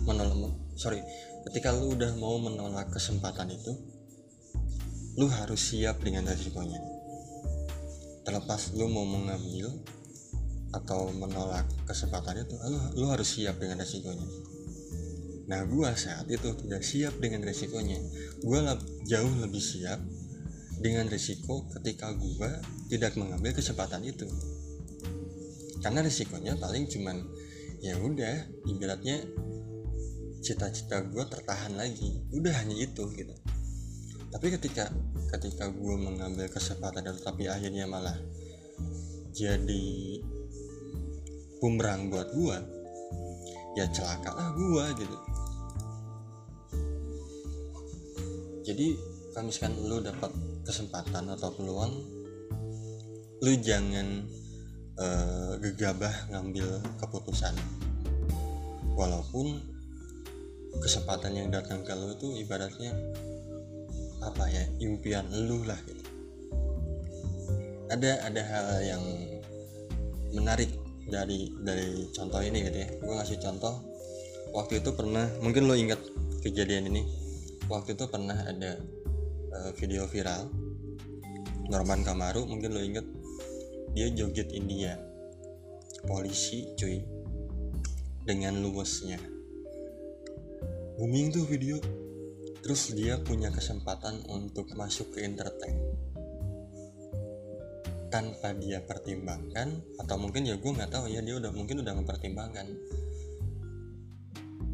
menolak 0.09 0.57
sorry 0.75 1.05
ketika 1.49 1.71
lu 1.77 1.93
udah 1.93 2.17
mau 2.17 2.41
menolak 2.41 2.89
kesempatan 2.89 3.53
itu 3.53 3.73
lu 5.21 5.29
harus 5.31 5.61
siap 5.61 6.01
dengan 6.01 6.27
resikonya. 6.27 6.81
Terlepas 8.25 8.73
lu 8.73 8.89
mau 8.89 9.05
mengambil 9.05 9.69
atau 10.75 11.13
menolak 11.15 11.69
kesempatan 11.87 12.43
itu 12.43 12.57
lu, 12.57 13.05
lu 13.05 13.07
harus 13.13 13.29
siap 13.37 13.61
dengan 13.61 13.85
resikonya. 13.85 14.27
Nah 15.45 15.61
gue 15.69 15.89
saat 15.95 16.27
itu 16.27 16.57
tidak 16.65 16.83
siap 16.83 17.15
dengan 17.21 17.45
resikonya. 17.45 18.01
Gue 18.41 18.59
jauh 19.07 19.35
lebih 19.45 19.61
siap 19.61 20.01
dengan 20.81 21.07
resiko 21.07 21.67
ketika 21.79 22.11
gue 22.15 22.51
tidak 22.91 23.15
mengambil 23.19 23.55
kesempatan 23.55 24.03
itu. 24.03 24.27
Karena 25.85 26.01
resikonya 26.01 26.57
paling 26.57 26.89
cuman 26.89 27.21
ya 27.85 28.01
udah 28.01 28.49
ibaratnya 28.65 29.21
cita-cita 30.41 31.05
gue 31.05 31.25
tertahan 31.29 31.77
lagi. 31.77 32.25
Udah 32.33 32.53
hanya 32.65 32.77
itu 32.77 33.05
gitu. 33.13 33.35
Tapi 34.33 34.47
ketika 34.51 34.91
ketika 35.37 35.71
gue 35.71 35.97
mengambil 35.99 36.51
kesempatan 36.51 37.07
dan 37.07 37.17
tapi 37.23 37.47
akhirnya 37.47 37.87
malah 37.87 38.17
jadi 39.35 40.19
bumerang 41.59 42.13
buat 42.13 42.29
gue 42.35 42.59
ya 43.75 43.87
celakalah 43.91 44.55
gue 44.55 44.85
gitu. 45.03 45.17
Jadi 48.65 49.14
kalau 49.35 49.51
misalkan 49.51 49.75
lu 49.83 49.99
dapat 49.99 50.31
kesempatan 50.63 51.27
atau 51.35 51.51
peluang 51.51 51.91
lu 53.43 53.53
jangan 53.59 54.23
uh, 54.97 55.59
gegabah 55.59 56.31
ngambil 56.31 56.79
keputusan. 57.03 57.53
Walaupun 58.95 59.59
kesempatan 60.79 61.35
yang 61.35 61.49
datang 61.51 61.83
ke 61.83 61.93
lu 61.99 62.15
itu 62.15 62.47
ibaratnya 62.47 62.95
apa 64.23 64.47
ya 64.49 64.65
impian 64.81 65.27
lu 65.35 65.67
lah 65.67 65.77
gitu. 65.83 66.05
Ada 67.91 68.31
ada 68.31 68.43
hal 68.49 68.67
yang 68.87 69.05
menarik 70.31 70.71
dari 71.11 71.51
dari 71.61 72.07
contoh 72.15 72.39
ini 72.39 72.71
gitu 72.71 72.79
ya. 72.81 72.89
Gue 73.03 73.15
ngasih 73.19 73.43
contoh 73.43 73.83
waktu 74.55 74.79
itu 74.79 74.95
pernah 74.95 75.27
mungkin 75.43 75.67
lo 75.67 75.75
ingat 75.75 75.99
kejadian 76.41 76.87
ini. 76.87 77.03
Waktu 77.67 77.99
itu 77.99 78.07
pernah 78.07 78.41
ada 78.47 78.79
uh, 79.55 79.71
video 79.79 80.11
viral. 80.11 80.51
Norman 81.71 82.05
Kamaru 82.05 82.45
mungkin 82.45 82.77
lo 82.77 82.83
inget 82.83 83.07
dia 83.95 84.11
joget 84.11 84.51
India. 84.53 84.99
Polisi 86.05 86.75
cuy. 86.77 87.01
Dengan 88.25 88.57
luwesnya 88.65 89.35
booming 90.95 91.35
tuh 91.35 91.45
video. 91.47 91.79
Terus 92.65 92.97
dia 92.97 93.21
punya 93.21 93.53
kesempatan 93.53 94.25
untuk 94.33 94.73
masuk 94.73 95.13
ke 95.13 95.27
entertain. 95.27 95.77
Tanpa 98.09 98.57
dia 98.57 98.81
pertimbangkan 98.81 100.01
atau 100.01 100.17
mungkin 100.17 100.49
ya 100.49 100.57
gue 100.57 100.73
nggak 100.73 100.89
tahu 100.89 101.13
ya 101.13 101.21
dia 101.21 101.37
udah 101.37 101.53
mungkin 101.53 101.85
udah 101.85 101.93
mempertimbangkan. 101.93 102.67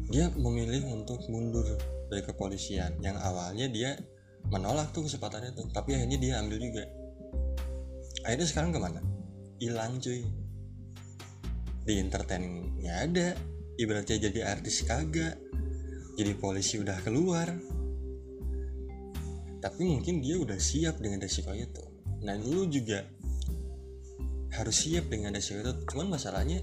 Dia 0.07 0.31
memilih 0.39 0.87
untuk 0.87 1.19
mundur 1.27 1.67
dari 2.07 2.23
kepolisian. 2.23 2.95
Yang 3.03 3.17
awalnya 3.27 3.67
dia 3.67 3.91
menolak 4.51 4.91
tuh 4.91 5.07
kesempatan 5.07 5.47
itu 5.47 5.63
tapi 5.71 5.95
akhirnya 5.95 6.19
dia 6.19 6.33
ambil 6.43 6.59
juga. 6.59 6.83
Akhirnya 8.27 8.47
sekarang 8.47 8.71
ke 8.75 8.79
mana? 8.83 9.01
Hilang 9.57 9.97
cuy. 9.97 10.27
Di 11.87 11.93
entertain 11.97 12.75
nggak 12.77 12.97
ada. 13.09 13.27
Ibaratnya 13.79 14.29
jadi 14.29 14.39
artis 14.45 14.83
kagak. 14.83 15.39
Jadi 16.19 16.31
polisi 16.37 16.77
udah 16.77 16.99
keluar. 17.01 17.47
Tapi 19.63 19.81
mungkin 19.87 20.19
dia 20.19 20.37
udah 20.37 20.59
siap 20.59 20.99
dengan 20.99 21.23
resiko 21.23 21.55
itu. 21.55 21.81
Nah 22.21 22.37
lu 22.37 22.67
juga 22.67 23.07
harus 24.51 24.75
siap 24.75 25.07
dengan 25.07 25.33
resiko 25.33 25.63
itu. 25.63 25.73
Cuman 25.89 26.19
masalahnya 26.19 26.61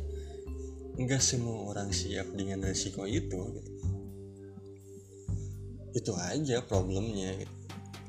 nggak 0.99 1.23
semua 1.23 1.73
orang 1.73 1.95
siap 1.95 2.27
dengan 2.35 2.59
resiko 2.63 3.07
itu 3.07 3.39
gitu. 3.55 3.73
itu 5.95 6.13
aja 6.15 6.63
problemnya 6.63 7.35
gitu. 7.39 7.58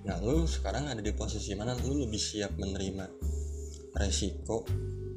Nah 0.10 0.18
lu 0.26 0.50
sekarang 0.50 0.90
ada 0.90 1.06
di 1.06 1.14
posisi 1.14 1.54
mana 1.54 1.78
lu 1.86 2.02
lebih 2.02 2.18
siap 2.18 2.58
menerima 2.58 3.06
resiko 3.94 4.66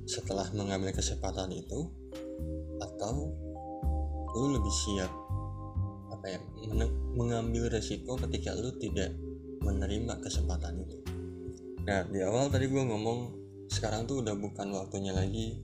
setelah 0.05 0.45
mengambil 0.53 0.93
kesempatan 0.93 1.49
itu? 1.49 1.89
Atau 2.77 3.33
lu 4.37 4.47
lebih 4.53 4.75
siap 4.85 5.09
apa 6.13 6.27
ya 6.29 6.39
mengambil 7.17 7.73
resiko 7.73 8.21
ketika 8.21 8.53
lu 8.53 8.69
tidak 8.77 9.17
menerima 9.65 10.21
kesempatan 10.21 10.85
itu? 10.85 11.01
Nah 11.89 12.05
di 12.13 12.21
awal 12.21 12.53
tadi 12.53 12.69
gue 12.69 12.85
ngomong 12.85 13.33
sekarang 13.73 14.05
tuh 14.05 14.21
udah 14.21 14.37
bukan 14.37 14.77
waktunya 14.77 15.17
lagi 15.17 15.57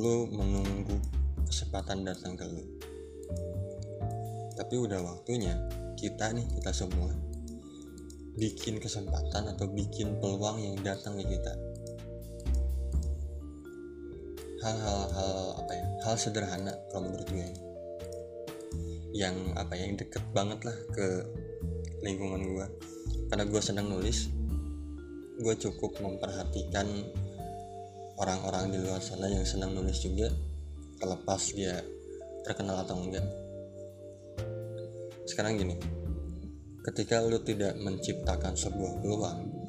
lu 0.00 0.24
menunggu 0.32 0.96
kesempatan 1.44 2.08
datang 2.08 2.32
ke 2.32 2.48
lu. 2.48 2.64
Tapi 4.56 4.74
udah 4.80 5.04
waktunya 5.04 5.52
kita 6.00 6.32
nih 6.32 6.48
kita 6.56 6.72
semua 6.72 7.29
bikin 8.40 8.80
kesempatan 8.80 9.52
atau 9.52 9.68
bikin 9.68 10.16
peluang 10.16 10.64
yang 10.64 10.76
datang 10.80 11.20
ke 11.20 11.28
kita. 11.28 11.52
Hal-hal 14.64 15.60
apa 15.60 15.72
ya? 15.76 15.86
Hal 16.08 16.16
sederhana 16.16 16.72
kalau 16.88 17.12
menurut 17.12 17.28
gue. 17.28 17.48
Yang 19.12 19.36
apa 19.60 19.76
ya? 19.76 19.84
Yang 19.84 20.08
deket 20.08 20.24
banget 20.32 20.64
lah 20.64 20.76
ke 20.96 21.06
lingkungan 22.00 22.40
gue. 22.40 22.66
Karena 23.28 23.44
gue 23.44 23.60
senang 23.60 23.92
nulis 23.92 24.32
gue 25.40 25.56
cukup 25.56 25.96
memperhatikan 26.04 26.84
orang-orang 28.20 28.76
di 28.76 28.78
luar 28.80 29.00
sana 29.00 29.24
yang 29.24 29.44
senang 29.48 29.72
nulis 29.72 29.96
juga 30.04 30.28
terlepas 31.00 31.56
dia 31.56 31.80
terkenal 32.44 32.84
atau 32.84 33.00
enggak. 33.00 33.24
Sekarang 35.24 35.56
gini 35.56 35.99
ketika 36.80 37.20
lu 37.20 37.40
tidak 37.44 37.76
menciptakan 37.76 38.56
sebuah 38.56 39.04
peluang 39.04 39.60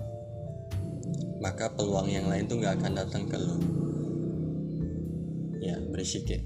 maka 1.42 1.74
peluang 1.74 2.06
yang 2.06 2.30
lain 2.30 2.46
tuh 2.46 2.62
nggak 2.62 2.78
akan 2.78 2.94
datang 3.02 3.26
ke 3.26 3.38
lu. 3.42 3.58
Ya 5.58 5.74
berisik 5.90 6.30
ya. 6.30 6.38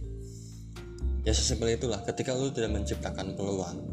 Ya 1.28 1.36
sesimpel 1.36 1.76
itulah. 1.76 2.00
Ketika 2.08 2.32
lu 2.32 2.48
tidak 2.56 2.80
menciptakan 2.80 3.36
peluang 3.36 3.84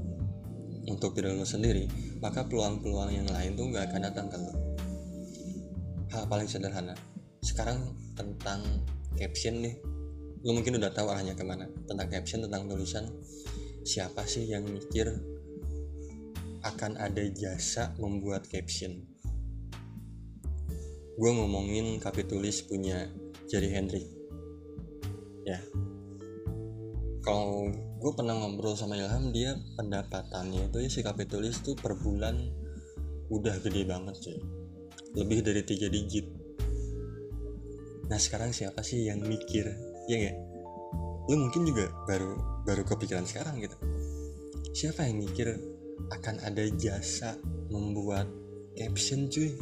untuk 0.87 1.15
diri 1.19 1.35
lu 1.35 1.47
sendiri 1.47 1.87
maka 2.23 2.47
peluang-peluang 2.47 3.11
yang 3.11 3.29
lain 3.31 3.59
tuh 3.59 3.67
nggak 3.67 3.91
akan 3.91 4.01
datang 4.07 4.27
ke 4.31 4.39
lu. 4.39 4.55
Hal 6.15 6.31
paling 6.31 6.47
sederhana. 6.47 6.95
Sekarang 7.43 7.99
tentang 8.15 8.63
caption 9.19 9.59
nih. 9.59 9.75
Lu 10.47 10.55
mungkin 10.55 10.79
udah 10.79 10.95
tahu 10.95 11.11
arahnya 11.11 11.35
ke 11.35 11.43
mana. 11.43 11.67
Tentang 11.91 12.07
caption 12.07 12.47
tentang 12.47 12.71
tulisan. 12.71 13.11
Siapa 13.83 14.23
sih 14.23 14.47
yang 14.47 14.63
mikir 14.71 15.11
akan 16.63 16.99
ada 16.99 17.23
jasa 17.31 17.95
membuat 17.99 18.47
caption. 18.47 19.03
Gue 21.19 21.31
ngomongin 21.31 22.01
kapitulis 22.01 22.65
punya 22.65 23.11
Jerry 23.51 23.71
Hendrik 23.75 24.07
ya. 25.47 25.59
Kalau 27.23 27.71
gue 28.03 28.13
pernah 28.19 28.35
ngobrol 28.35 28.75
sama 28.75 28.99
Ilham 28.99 29.31
dia 29.31 29.55
pendapatannya 29.79 30.73
itu 30.73 30.79
ya 30.83 30.91
si 30.91 31.01
kapitulis 31.07 31.63
tuh 31.63 31.79
per 31.79 31.95
bulan 31.95 32.35
udah 33.31 33.63
gede 33.63 33.87
banget 33.87 34.17
sih 34.19 34.39
lebih 35.15 35.45
dari 35.45 35.63
tiga 35.63 35.87
digit. 35.93 36.27
Nah 38.09 38.19
sekarang 38.19 38.51
siapa 38.51 38.81
sih 38.83 39.07
yang 39.07 39.23
mikir? 39.23 39.69
Ya 40.11 40.17
nggak? 40.19 40.37
Lu 41.31 41.37
mungkin 41.39 41.63
juga 41.69 41.93
baru 42.09 42.35
baru 42.67 42.83
kepikiran 42.83 43.29
sekarang 43.29 43.63
gitu. 43.63 43.77
Siapa 44.73 45.07
yang 45.07 45.23
mikir 45.23 45.53
akan 46.11 46.43
ada 46.43 46.65
jasa 46.75 47.39
membuat 47.71 48.27
caption 48.75 49.29
cuy. 49.29 49.55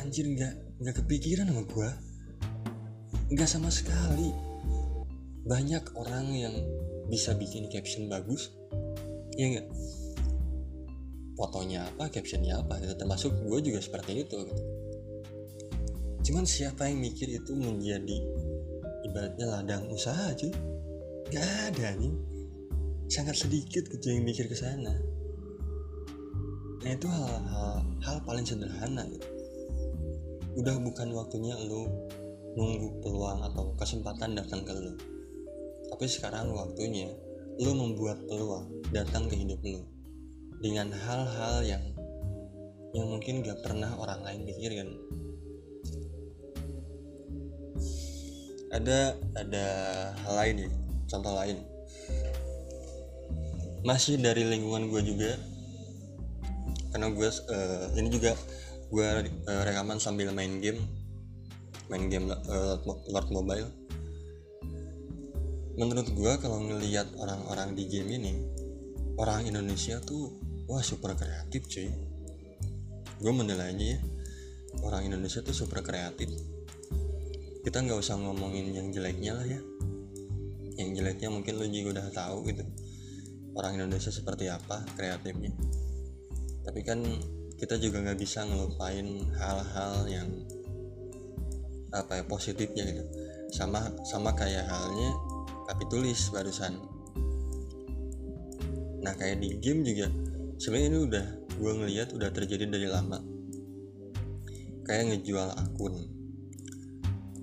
Anjir 0.00 0.26
nggak 0.26 0.54
nggak 0.80 0.96
kepikiran 1.04 1.48
sama 1.48 1.62
gua. 1.70 1.90
Nggak 3.30 3.50
sama 3.50 3.70
sekali. 3.70 4.32
Banyak 5.44 5.94
orang 5.94 6.26
yang 6.32 6.54
bisa 7.06 7.36
bikin 7.36 7.68
caption 7.68 8.08
bagus. 8.08 8.50
Ya 9.36 9.54
nggak? 9.54 9.68
Fotonya 11.34 11.90
apa 11.90 12.06
captionnya 12.14 12.62
apa 12.62 12.78
gitu 12.78 12.94
termasuk 12.94 13.34
gue 13.42 13.58
juga 13.58 13.82
seperti 13.82 14.22
itu 14.22 14.38
gitu. 14.46 14.64
cuman 16.24 16.46
siapa 16.46 16.88
yang 16.88 17.04
mikir 17.04 17.26
itu 17.26 17.52
menjadi 17.52 18.16
ibaratnya 19.04 19.46
ladang 19.50 19.90
usaha 19.90 20.30
cuy? 20.38 20.54
Gak 21.34 21.74
ada 21.74 21.98
nih 21.98 22.33
sangat 23.08 23.36
sedikit 23.36 23.84
gitu 23.88 24.06
yang 24.12 24.24
mikir 24.24 24.48
ke 24.48 24.56
sana. 24.56 24.94
Nah 26.84 26.90
itu 26.92 27.08
hal-hal 27.08 27.80
hal 28.04 28.16
paling 28.24 28.44
sederhana 28.44 29.04
gitu. 29.08 29.28
Udah 30.60 30.76
bukan 30.80 31.10
waktunya 31.16 31.56
lu 31.64 31.88
nunggu 32.54 33.02
peluang 33.02 33.42
atau 33.42 33.74
kesempatan 33.74 34.38
datang 34.38 34.62
ke 34.62 34.72
lu. 34.72 34.94
Tapi 35.90 36.04
sekarang 36.06 36.52
waktunya 36.54 37.10
lu 37.62 37.70
membuat 37.70 38.18
peluang 38.26 38.66
datang 38.90 39.30
ke 39.30 39.38
hidup 39.38 39.62
lu 39.62 39.82
dengan 40.58 40.90
hal-hal 40.90 41.62
yang 41.62 41.84
yang 42.94 43.10
mungkin 43.10 43.42
gak 43.42 43.58
pernah 43.62 43.90
orang 43.98 44.22
lain 44.22 44.46
pikirin 44.46 44.90
ada 48.74 49.18
ada 49.38 49.66
hal 50.24 50.34
lain 50.34 50.54
nih 50.66 50.72
contoh 51.06 51.34
lain 51.34 51.58
masih 53.84 54.16
dari 54.16 54.48
lingkungan 54.48 54.88
gue 54.88 55.02
juga. 55.04 55.30
Karena 56.90 57.12
gue 57.12 57.28
uh, 57.28 57.86
ini 58.00 58.08
juga 58.08 58.32
gue 58.88 59.06
uh, 59.44 59.62
rekaman 59.68 60.00
sambil 60.00 60.32
main 60.32 60.58
game. 60.58 60.80
Main 61.92 62.08
game 62.08 62.32
uh, 62.32 62.80
Lord 63.12 63.28
Mobile. 63.28 63.68
Menurut 65.76 66.08
gue 66.08 66.32
kalau 66.40 66.64
ngelihat 66.64 67.12
orang-orang 67.20 67.76
di 67.76 67.84
game 67.84 68.10
ini 68.16 68.34
orang 69.20 69.44
Indonesia 69.44 70.00
tuh 70.00 70.32
wah 70.64 70.80
super 70.80 71.12
kreatif 71.12 71.68
cuy. 71.68 71.92
Gue 73.20 73.32
menilainya 73.36 73.86
ya 73.94 74.00
orang 74.80 75.12
Indonesia 75.12 75.44
tuh 75.44 75.52
super 75.52 75.84
kreatif. 75.84 76.32
Kita 77.60 77.84
nggak 77.84 78.00
usah 78.00 78.16
ngomongin 78.16 78.72
yang 78.72 78.88
jeleknya 78.88 79.36
lah 79.36 79.44
ya. 79.44 79.60
Yang 80.80 80.88
jeleknya 81.04 81.28
mungkin 81.28 81.60
lo 81.60 81.66
juga 81.68 82.00
udah 82.00 82.06
tahu 82.10 82.48
gitu 82.48 82.64
orang 83.54 83.78
Indonesia 83.78 84.10
seperti 84.10 84.50
apa 84.50 84.82
kreatifnya. 84.98 85.54
Tapi 86.64 86.80
kan 86.82 87.00
kita 87.54 87.78
juga 87.78 88.02
nggak 88.02 88.18
bisa 88.18 88.42
ngelupain 88.42 89.06
hal-hal 89.38 89.94
yang 90.10 90.28
apa 91.94 92.18
ya 92.20 92.24
positifnya 92.26 92.82
gitu. 92.90 93.02
Sama 93.54 93.94
sama 94.02 94.34
kayak 94.34 94.66
halnya 94.66 95.14
kapitulis 95.70 96.28
barusan. 96.34 96.82
Nah 99.00 99.14
kayak 99.14 99.38
di 99.38 99.62
game 99.62 99.86
juga 99.86 100.10
sebenarnya 100.58 100.88
ini 100.90 100.98
udah 101.06 101.26
gue 101.54 101.72
ngeliat 101.78 102.08
udah 102.10 102.30
terjadi 102.34 102.66
dari 102.66 102.88
lama. 102.90 103.22
Kayak 104.84 105.14
ngejual 105.14 105.48
akun. 105.54 105.94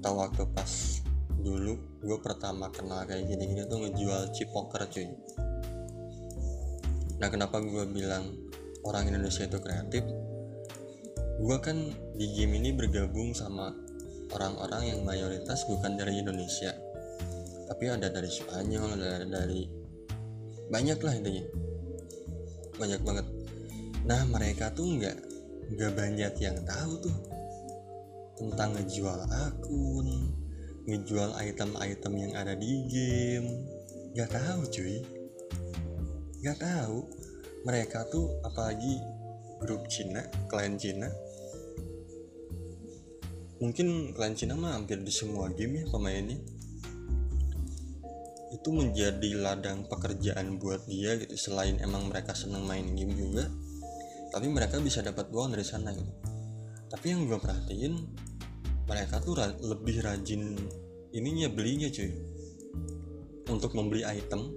Atau 0.02 0.18
waktu 0.18 0.44
pas 0.52 1.00
dulu 1.42 1.74
gue 2.02 2.18
pertama 2.22 2.70
kenal 2.70 3.06
kayak 3.10 3.26
gini-gini 3.26 3.66
tuh 3.66 3.82
ngejual 3.82 4.30
chip 4.34 4.50
poker 4.54 4.86
cuy 4.90 5.10
nah 7.22 7.30
kenapa 7.30 7.62
gue 7.62 7.86
bilang 7.86 8.34
orang 8.82 9.14
Indonesia 9.14 9.46
itu 9.46 9.62
kreatif? 9.62 10.02
Gue 11.38 11.58
kan 11.62 11.78
di 12.18 12.26
game 12.34 12.58
ini 12.58 12.74
bergabung 12.74 13.38
sama 13.38 13.74
orang-orang 14.34 14.90
yang 14.90 15.00
mayoritas 15.06 15.66
bukan 15.70 16.02
dari 16.02 16.18
Indonesia. 16.18 16.74
Tapi 17.70 17.84
ada 17.94 18.10
dari 18.10 18.26
Spanyol 18.26 18.98
ada 18.98 19.22
dari 19.26 19.70
banyak 20.74 20.98
lah 20.98 21.14
intinya. 21.14 21.46
Banyak 22.82 23.02
banget. 23.06 23.26
Nah 24.10 24.22
mereka 24.26 24.74
tuh 24.74 24.90
nggak 24.90 25.18
nggak 25.78 25.92
banyak 25.94 26.34
yang 26.42 26.58
tahu 26.66 27.06
tuh 27.06 27.18
tentang 28.42 28.74
ngejual 28.74 29.30
akun 29.30 30.34
ngejual 30.90 31.38
item-item 31.38 32.14
yang 32.18 32.34
ada 32.34 32.58
di 32.58 32.90
game. 32.90 33.48
Nggak 34.18 34.34
tahu 34.34 34.66
cuy 34.68 35.21
nggak 36.42 36.58
tahu. 36.58 37.06
Mereka 37.62 38.10
tuh 38.10 38.42
apalagi 38.42 38.98
grup 39.62 39.86
Cina 39.86 40.26
klien 40.50 40.74
Cina. 40.74 41.06
Mungkin 43.62 44.18
klien 44.18 44.34
Cina 44.34 44.58
mah 44.58 44.74
hampir 44.74 44.98
di 45.06 45.14
semua 45.14 45.54
game 45.54 45.86
ya 45.86 45.86
pemainnya. 45.94 46.42
Itu 48.52 48.74
menjadi 48.74 49.38
ladang 49.38 49.86
pekerjaan 49.86 50.58
buat 50.58 50.90
dia 50.90 51.22
gitu 51.22 51.38
selain 51.38 51.78
emang 51.78 52.10
mereka 52.10 52.34
seneng 52.34 52.66
main 52.66 52.90
game 52.98 53.14
juga. 53.14 53.46
Tapi 54.34 54.50
mereka 54.50 54.82
bisa 54.82 55.06
dapat 55.06 55.30
uang 55.30 55.54
dari 55.54 55.64
sana 55.64 55.94
gitu. 55.94 56.10
Tapi 56.90 57.06
yang 57.14 57.30
gue 57.30 57.38
perhatiin 57.38 57.94
mereka 58.90 59.22
tuh 59.22 59.38
ra 59.38 59.54
lebih 59.62 60.02
rajin 60.02 60.58
ininya 61.14 61.48
belinya 61.54 61.88
cuy. 61.94 62.12
Untuk 63.46 63.78
membeli 63.78 64.02
item 64.02 64.50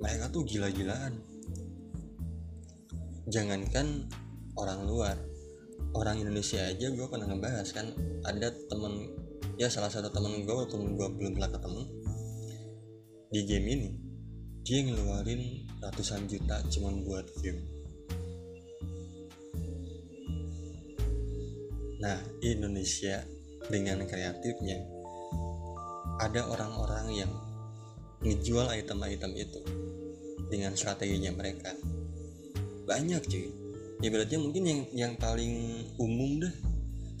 mereka 0.00 0.32
tuh 0.32 0.42
gila-gilaan. 0.48 1.20
Jangankan 3.28 4.08
orang 4.56 4.80
luar. 4.88 5.16
Orang 5.92 6.22
Indonesia 6.24 6.64
aja 6.64 6.88
gue 6.88 7.06
pernah 7.06 7.28
ngebahas 7.28 7.68
kan 7.74 7.92
ada 8.24 8.48
temen 8.70 9.10
ya 9.60 9.68
salah 9.68 9.92
satu 9.92 10.08
temen 10.08 10.46
gue 10.46 10.54
waktu 10.54 10.76
gue 10.76 11.08
belum 11.18 11.32
pernah 11.36 11.50
ketemu 11.50 11.82
di 13.30 13.40
game 13.44 13.66
ini 13.68 13.90
dia 14.64 14.86
ngeluarin 14.86 15.66
ratusan 15.82 16.30
juta 16.30 16.62
cuman 16.70 17.02
buat 17.02 17.26
game. 17.42 17.60
Nah 22.00 22.16
Indonesia 22.40 23.26
dengan 23.68 24.06
kreatifnya 24.06 24.78
ada 26.22 26.46
orang-orang 26.48 27.06
yang 27.12 27.32
ngejual 28.20 28.68
item-item 28.72 29.32
itu 29.36 29.60
dengan 30.50 30.74
strateginya 30.74 31.30
mereka. 31.32 31.72
Banyak 32.84 33.22
cuy. 33.24 33.46
Ibaratnya 34.02 34.42
mungkin 34.42 34.62
yang 34.66 34.80
yang 34.92 35.12
paling 35.14 35.86
umum 36.00 36.42
deh 36.42 36.54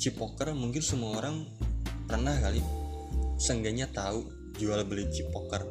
chip 0.00 0.16
poker 0.16 0.56
mungkin 0.56 0.80
semua 0.80 1.20
orang 1.20 1.44
pernah 2.08 2.32
kali 2.40 2.64
seenggaknya 3.36 3.84
tahu 3.92 4.26
jual 4.58 4.82
beli 4.88 5.06
chip 5.12 5.30
poker. 5.30 5.62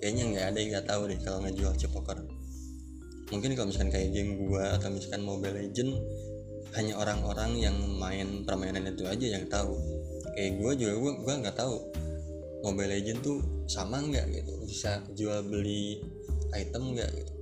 Kayaknya 0.00 0.22
nggak 0.30 0.44
ada 0.48 0.58
yang 0.58 0.70
nggak 0.78 0.86
tahu 0.88 1.02
deh 1.10 1.18
kalau 1.20 1.38
ngejual 1.44 1.74
chip 1.76 1.90
poker. 1.92 2.18
Mungkin 3.34 3.50
kalau 3.58 3.68
misalkan 3.68 3.90
kayak 3.90 4.14
game 4.14 4.46
gua 4.46 4.78
atau 4.78 4.88
misalkan 4.94 5.22
Mobile 5.26 5.58
Legend 5.58 5.90
hanya 6.74 6.94
orang-orang 6.98 7.58
yang 7.58 7.76
main 7.98 8.46
permainan 8.46 8.86
itu 8.90 9.06
aja 9.10 9.26
yang 9.26 9.44
tahu. 9.50 9.74
Kayak 10.38 10.52
gua 10.62 10.72
juga 10.78 10.92
gua 11.02 11.12
gua 11.18 11.34
nggak 11.42 11.56
tahu 11.58 11.76
Mobile 12.64 12.96
Legend 12.96 13.20
tuh 13.20 13.38
sama 13.68 14.00
nggak 14.00 14.24
gitu? 14.32 14.52
Bisa 14.64 15.04
jual 15.12 15.44
beli 15.44 16.00
item 16.56 16.96
nggak 16.96 17.10
gitu? 17.12 17.32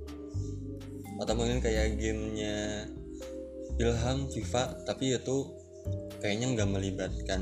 Atau 1.23 1.33
mungkin 1.39 1.63
kayak 1.63 1.95
gamenya 1.95 2.91
Ilham 3.79 4.27
FIFA 4.29 4.83
tapi 4.83 5.15
itu 5.15 5.37
kayaknya 6.19 6.53
nggak 6.59 6.69
melibatkan 6.69 7.41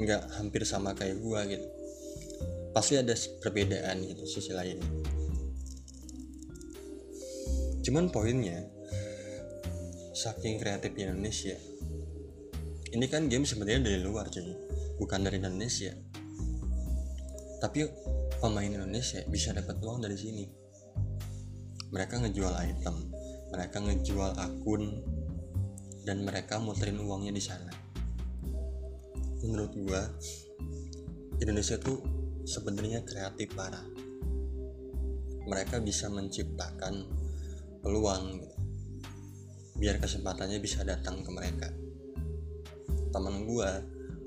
nggak 0.00 0.22
hampir 0.40 0.64
sama 0.64 0.96
kayak 0.96 1.20
gua 1.20 1.44
gitu. 1.44 1.68
Pasti 2.72 2.96
ada 2.96 3.12
perbedaan 3.44 4.00
gitu 4.02 4.24
sisi 4.24 4.56
lain 4.56 4.80
cuman 7.80 8.12
poinnya 8.12 8.68
saking 10.12 10.60
kreatif 10.60 10.92
Indonesia 11.00 11.56
ini 12.92 13.06
kan 13.08 13.26
game 13.32 13.48
sebenarnya 13.48 13.88
dari 13.88 13.98
luar 14.04 14.28
jadi 14.28 14.52
bukan 15.00 15.24
dari 15.24 15.40
Indonesia 15.40 15.96
tapi 17.60 17.84
pemain 18.40 18.66
Indonesia 18.66 19.20
bisa 19.28 19.52
dapat 19.52 19.76
uang 19.78 20.00
dari 20.02 20.16
sini. 20.16 20.44
Mereka 21.92 22.22
ngejual 22.24 22.54
item 22.56 22.96
mereka 23.50 23.82
ngejual 23.82 24.38
akun 24.38 25.02
dan 26.06 26.22
mereka 26.22 26.62
muterin 26.62 27.02
uangnya 27.02 27.34
di 27.34 27.42
sana. 27.42 27.72
Menurut 29.42 29.74
gua 29.74 30.06
Indonesia 31.42 31.76
tuh 31.82 31.98
sebenarnya 32.46 33.02
kreatif 33.02 33.50
parah. 33.58 33.84
Mereka 35.50 35.82
bisa 35.82 36.06
menciptakan 36.06 36.94
peluang 37.82 38.38
gitu. 38.38 38.56
biar 39.80 39.96
kesempatannya 39.96 40.60
bisa 40.60 40.84
datang 40.84 41.24
ke 41.24 41.30
mereka. 41.32 41.72
Teman 43.10 43.48
gue 43.48 43.70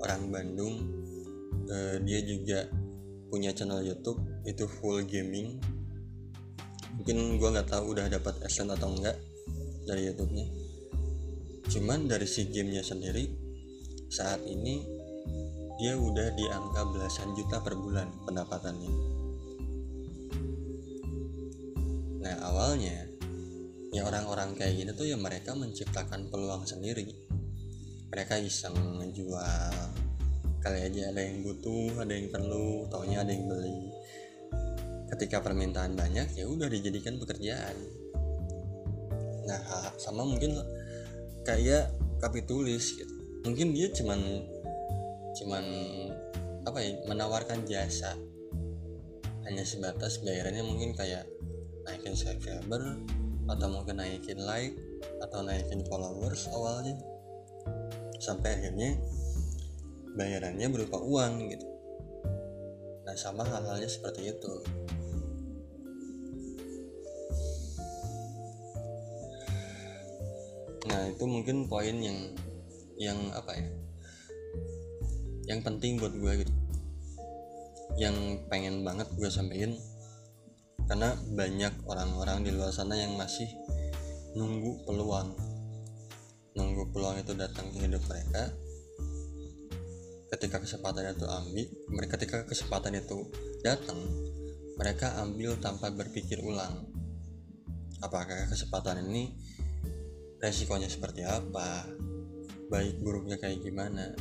orang 0.02 0.22
Bandung 0.26 0.74
eh, 1.70 2.02
dia 2.02 2.20
juga 2.26 2.66
punya 3.28 3.52
channel 3.52 3.80
YouTube 3.84 4.20
itu 4.44 4.64
full 4.66 5.04
gaming. 5.04 5.60
Mungkin 6.94 7.40
gue 7.40 7.48
nggak 7.48 7.74
tahu 7.74 7.96
udah 7.96 8.06
dapat 8.06 8.38
adsense 8.44 8.74
atau 8.74 8.92
enggak 8.94 9.18
dari 9.84 10.08
YouTube-nya. 10.08 10.46
Cuman 11.68 12.06
dari 12.06 12.28
si 12.28 12.46
gamenya 12.48 12.84
sendiri 12.84 13.24
saat 14.12 14.40
ini 14.46 14.84
dia 15.74 15.98
udah 15.98 16.30
di 16.38 16.46
angka 16.46 16.86
belasan 16.86 17.34
juta 17.34 17.58
per 17.58 17.74
bulan 17.74 18.06
pendapatannya. 18.22 18.92
Nah 22.22 22.36
awalnya 22.46 23.10
ya 23.90 24.06
orang-orang 24.06 24.54
kayak 24.54 24.74
gini 24.78 24.90
tuh 24.94 25.06
ya 25.10 25.18
mereka 25.18 25.54
menciptakan 25.58 26.30
peluang 26.30 26.62
sendiri. 26.62 27.10
Mereka 28.14 28.38
iseng 28.38 29.02
ngejual 29.02 30.03
kali 30.64 30.80
aja 30.80 31.12
ada 31.12 31.20
yang 31.20 31.44
butuh 31.44 32.00
ada 32.00 32.16
yang 32.16 32.32
perlu 32.32 32.88
taunya 32.88 33.20
ada 33.20 33.28
yang 33.28 33.44
beli. 33.44 33.92
Ketika 35.12 35.44
permintaan 35.44 35.92
banyak 35.92 36.32
ya 36.32 36.48
udah 36.48 36.72
dijadikan 36.72 37.20
pekerjaan. 37.20 37.76
Nah 39.44 39.60
sama 40.00 40.24
mungkin 40.24 40.56
kayak 41.44 41.92
kapitulis 42.16 42.96
gitu. 42.96 43.12
Mungkin 43.44 43.76
dia 43.76 43.92
cuman 43.92 44.16
cuman 45.36 45.64
apa 46.64 46.78
ya 46.80 46.96
menawarkan 47.12 47.68
jasa. 47.68 48.16
Hanya 49.44 49.68
sebatas 49.68 50.24
bayarannya 50.24 50.64
mungkin 50.64 50.96
kayak 50.96 51.28
naikin 51.84 52.16
subscriber 52.16 52.96
atau 53.44 53.68
mungkin 53.68 54.00
naikin 54.00 54.40
like 54.40 54.72
atau 55.20 55.44
naikin 55.44 55.84
followers 55.84 56.48
awalnya. 56.56 56.96
Sampai 58.16 58.56
akhirnya 58.56 58.96
bayarannya 60.14 60.70
berupa 60.70 61.02
uang 61.02 61.50
gitu. 61.50 61.66
Nah 63.04 63.14
sama 63.18 63.42
hal-halnya 63.42 63.90
seperti 63.90 64.30
itu. 64.30 64.52
Nah 70.88 71.10
itu 71.10 71.24
mungkin 71.26 71.66
poin 71.66 71.96
yang 71.98 72.18
yang 72.94 73.18
apa 73.34 73.58
ya? 73.58 73.68
Yang 75.50 75.60
penting 75.66 75.98
buat 75.98 76.14
gue 76.14 76.32
gitu. 76.46 76.52
Yang 77.98 78.46
pengen 78.48 78.86
banget 78.86 79.10
gue 79.18 79.28
sampein 79.28 79.76
karena 80.84 81.16
banyak 81.34 81.72
orang-orang 81.88 82.44
di 82.44 82.50
luar 82.52 82.70
sana 82.70 82.94
yang 82.94 83.18
masih 83.18 83.50
nunggu 84.38 84.86
peluang. 84.86 85.34
Nunggu 86.54 86.86
peluang 86.94 87.18
itu 87.18 87.34
datang 87.34 87.66
ke 87.74 87.82
hidup 87.82 88.02
mereka 88.06 88.54
ketika 90.34 90.58
kesempatan 90.58 91.14
itu 91.14 91.26
ambil 91.30 91.66
mereka 91.94 92.18
ketika 92.18 92.42
kesempatan 92.42 92.98
itu 92.98 93.30
datang 93.62 93.98
mereka 94.74 95.14
ambil 95.22 95.54
tanpa 95.62 95.90
berpikir 95.94 96.42
ulang. 96.42 96.90
Apakah 98.02 98.50
kesempatan 98.50 99.06
ini 99.06 99.30
resikonya 100.42 100.90
seperti 100.90 101.22
apa? 101.22 101.86
Baik 102.68 102.98
buruknya 103.00 103.38
kayak 103.38 103.62
gimana? 103.62 104.12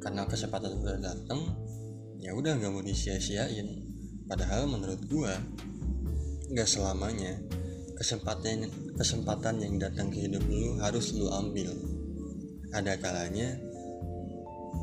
Karena 0.00 0.28
kesempatan 0.28 0.76
udah 0.76 0.96
datang 1.00 1.40
ya 2.20 2.36
udah 2.36 2.60
nggak 2.60 2.70
mau 2.70 2.84
disia-siain. 2.84 3.68
Padahal 4.28 4.68
menurut 4.68 5.00
gua 5.08 5.34
nggak 6.52 6.68
selamanya 6.68 7.40
kesempatan 7.96 8.68
kesempatan 8.94 9.56
yang 9.64 9.80
datang 9.80 10.12
ke 10.12 10.28
hidup 10.28 10.44
lu 10.46 10.76
harus 10.84 11.16
lu 11.16 11.32
ambil. 11.32 11.72
Ada 12.70 13.00
kalanya 13.00 13.69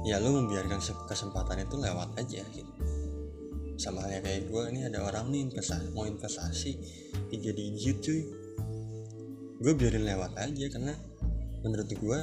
ya 0.05 0.21
lu 0.21 0.37
membiarkan 0.43 0.77
kesempatan 1.09 1.65
itu 1.65 1.75
lewat 1.79 2.13
aja 2.19 2.41
gitu. 2.53 2.73
Sama 3.77 4.05
halnya 4.05 4.25
kayak 4.25 4.49
gue 4.49 4.63
ini 4.73 4.89
ada 4.89 5.05
orang 5.05 5.29
nih 5.29 5.49
investasi 5.49 5.93
mau 5.93 6.05
investasi 6.05 6.71
tiga 7.29 7.53
digit 7.53 7.97
cuy. 8.01 8.21
Gue 9.57 9.73
biarin 9.73 10.05
lewat 10.05 10.37
aja 10.37 10.65
karena 10.69 10.93
menurut 11.65 11.89
gue 11.89 12.19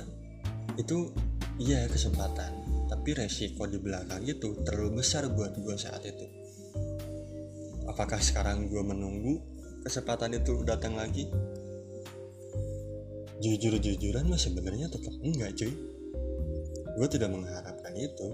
itu 0.79 1.11
iya 1.59 1.87
kesempatan. 1.91 2.63
Tapi 2.85 3.11
resiko 3.17 3.67
di 3.67 3.81
belakang 3.81 4.23
itu 4.23 4.61
terlalu 4.63 5.03
besar 5.03 5.27
buat 5.31 5.57
gue 5.57 5.75
saat 5.75 6.03
itu. 6.07 6.27
Apakah 7.91 8.19
sekarang 8.23 8.71
gue 8.71 8.83
menunggu 8.83 9.41
kesempatan 9.83 10.39
itu 10.39 10.63
datang 10.63 10.95
lagi? 10.95 11.27
Jujur-jujuran 13.43 14.31
mah 14.31 14.41
sebenarnya 14.41 14.89
tetap 14.89 15.13
enggak 15.21 15.53
cuy 15.59 15.94
gue 16.95 17.09
tidak 17.11 17.31
mengharapkan 17.31 17.95
itu. 17.97 18.29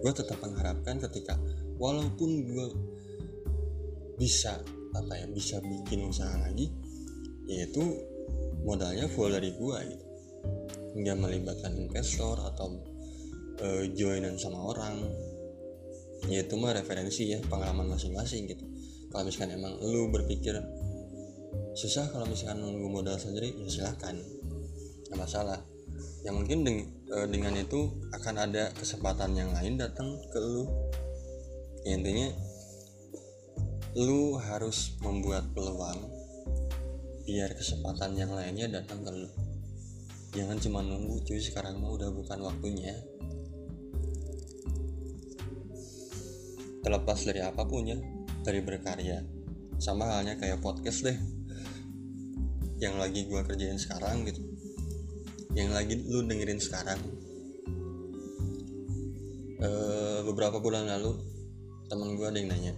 Gue 0.00 0.12
tetap 0.16 0.40
mengharapkan 0.40 0.96
ketika 0.96 1.36
walaupun 1.76 2.30
gue 2.48 2.66
bisa 4.20 4.60
apa 4.90 5.12
ya 5.16 5.26
bisa 5.30 5.56
bikin 5.62 6.04
usaha 6.04 6.34
lagi 6.44 6.68
yaitu 7.48 7.82
modalnya 8.62 9.08
full 9.10 9.32
dari 9.32 9.50
gua 9.56 9.82
gitu. 9.82 10.06
Nggak 10.94 11.16
melibatkan 11.18 11.72
investor 11.74 12.36
atau 12.38 12.78
uh, 13.64 13.84
joinan 13.94 14.36
sama 14.36 14.60
orang. 14.70 15.02
Ya 16.28 16.44
itu 16.44 16.54
mah 16.60 16.76
referensi 16.76 17.32
ya 17.32 17.40
pengalaman 17.48 17.96
masing-masing 17.96 18.44
gitu. 18.44 18.64
Kalau 19.10 19.24
misalkan 19.26 19.56
emang 19.56 19.80
lu 19.80 20.12
berpikir 20.12 20.54
susah 21.74 22.12
kalau 22.12 22.28
misalkan 22.28 22.60
nunggu 22.60 22.86
modal 22.86 23.16
sendiri 23.16 23.56
ya 23.56 23.66
silakan. 23.66 24.20
Nggak 25.08 25.18
masalah. 25.18 25.58
Yang 26.22 26.34
mungkin 26.36 26.58
deng 26.62 26.78
uh, 27.10 27.26
dengan 27.26 27.54
itu 27.58 27.90
akan 28.14 28.34
ada 28.50 28.70
kesempatan 28.74 29.34
yang 29.34 29.50
lain 29.54 29.78
datang 29.78 30.18
ke 30.30 30.38
lu. 30.38 30.64
Ya, 31.82 31.98
intinya 31.98 32.28
lu 33.98 34.38
harus 34.38 34.94
membuat 35.02 35.50
peluang 35.50 35.98
biar 37.26 37.50
kesempatan 37.58 38.14
yang 38.14 38.30
lainnya 38.34 38.80
datang 38.80 39.02
ke 39.02 39.10
lu. 39.10 39.30
Jangan 40.30 40.62
cuma 40.62 40.80
nunggu 40.86 41.26
cuy 41.26 41.42
sekarang 41.42 41.82
mah 41.82 41.90
udah 41.90 42.10
bukan 42.14 42.38
waktunya. 42.46 42.94
Terlepas 46.80 47.18
dari 47.26 47.42
apa 47.42 47.66
pun 47.66 47.82
ya 47.86 47.98
dari 48.46 48.62
berkarya. 48.62 49.26
Sama 49.80 50.06
halnya 50.06 50.38
kayak 50.38 50.62
podcast 50.62 51.02
deh. 51.02 51.18
Yang 52.80 52.94
lagi 52.96 53.20
gua 53.28 53.44
kerjain 53.44 53.76
sekarang 53.76 54.24
gitu 54.24 54.59
yang 55.54 55.74
lagi 55.74 55.98
lu 56.06 56.22
dengerin 56.22 56.62
sekarang. 56.62 57.00
E, 59.60 59.68
beberapa 60.24 60.62
bulan 60.62 60.86
lalu 60.88 61.18
temen 61.90 62.16
gue 62.16 62.26
ada 62.26 62.38
yang 62.38 62.48
nanya 62.48 62.72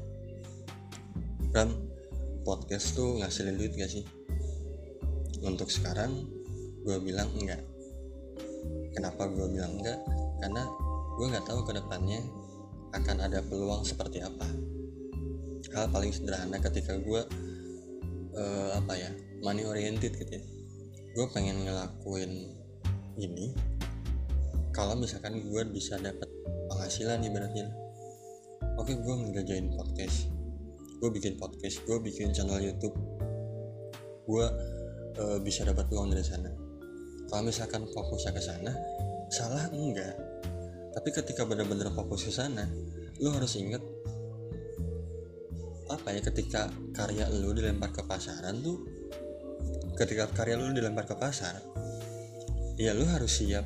Ram 1.53 1.69
podcast 2.49 2.97
tuh 2.97 3.21
ngasilin 3.21 3.61
duit 3.61 3.77
gak 3.77 3.93
sih? 3.93 4.09
Untuk 5.45 5.69
sekarang 5.69 6.25
gue 6.81 6.97
bilang 7.05 7.29
enggak. 7.37 7.61
Kenapa 8.97 9.29
gue 9.29 9.47
bilang 9.53 9.77
enggak? 9.77 10.01
Karena 10.41 10.65
gue 11.13 11.27
nggak 11.29 11.45
tahu 11.45 11.61
ke 11.69 11.77
depannya 11.77 12.25
akan 12.97 13.17
ada 13.21 13.45
peluang 13.45 13.85
seperti 13.85 14.25
apa. 14.25 14.49
Hal 15.73 15.89
paling 15.93 16.13
sederhana 16.13 16.61
ketika 16.61 16.97
gue 17.01 17.23
uh, 18.37 18.71
apa 18.77 18.93
ya 18.97 19.11
money 19.45 19.65
oriented 19.69 20.17
gitu 20.17 20.33
ya. 20.41 20.45
Gue 21.13 21.27
pengen 21.37 21.69
ngelakuin 21.69 22.62
ini 23.19 23.53
kalau 24.73 24.97
misalkan 24.97 25.41
gue 25.41 25.63
bisa 25.69 26.01
dapat 26.01 26.29
penghasilan 26.73 27.21
ibaratnya 27.25 27.69
oke 28.81 28.93
gue 28.93 29.15
ngerjain 29.29 29.69
podcast 29.77 30.33
gue 31.03 31.11
bikin 31.11 31.35
podcast 31.37 31.83
gue 31.85 31.99
bikin 32.01 32.31
channel 32.31 32.63
YouTube 32.63 32.95
gue 34.23 34.47
uh, 35.19 35.39
bisa 35.43 35.67
dapat 35.67 35.91
uang 35.93 36.15
dari 36.15 36.25
sana. 36.25 36.51
Kalau 37.29 37.43
misalkan 37.49 37.89
fokusnya 37.89 38.33
ke 38.37 38.43
sana 38.43 38.73
salah 39.33 39.67
enggak. 39.73 40.15
Tapi 40.93 41.09
ketika 41.09 41.49
benar-benar 41.49 41.89
fokus 41.97 42.29
ke 42.29 42.33
sana 42.33 42.69
lu 43.21 43.33
harus 43.33 43.57
inget 43.57 43.81
apa 45.89 46.09
ya 46.17 46.21
ketika 46.25 46.73
karya 46.97 47.29
lu 47.29 47.53
dilempar 47.53 47.93
ke 47.93 48.01
pasaran 48.09 48.65
tuh 48.65 48.81
ketika 49.95 50.27
karya 50.33 50.57
lu 50.57 50.73
dilempar 50.73 51.05
ke 51.05 51.13
pasar 51.15 51.61
ya 52.77 52.97
lu 52.97 53.05
harus 53.09 53.43
siap. 53.43 53.65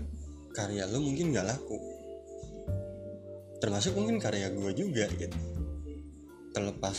Karya 0.57 0.89
lu 0.89 1.05
mungkin 1.05 1.37
gak 1.37 1.47
laku. 1.47 1.77
Termasuk 3.61 3.97
mungkin 3.97 4.21
karya 4.21 4.53
gue 4.53 4.73
juga 4.77 5.09
gitu. 5.17 5.39
Terlepas 6.53 6.99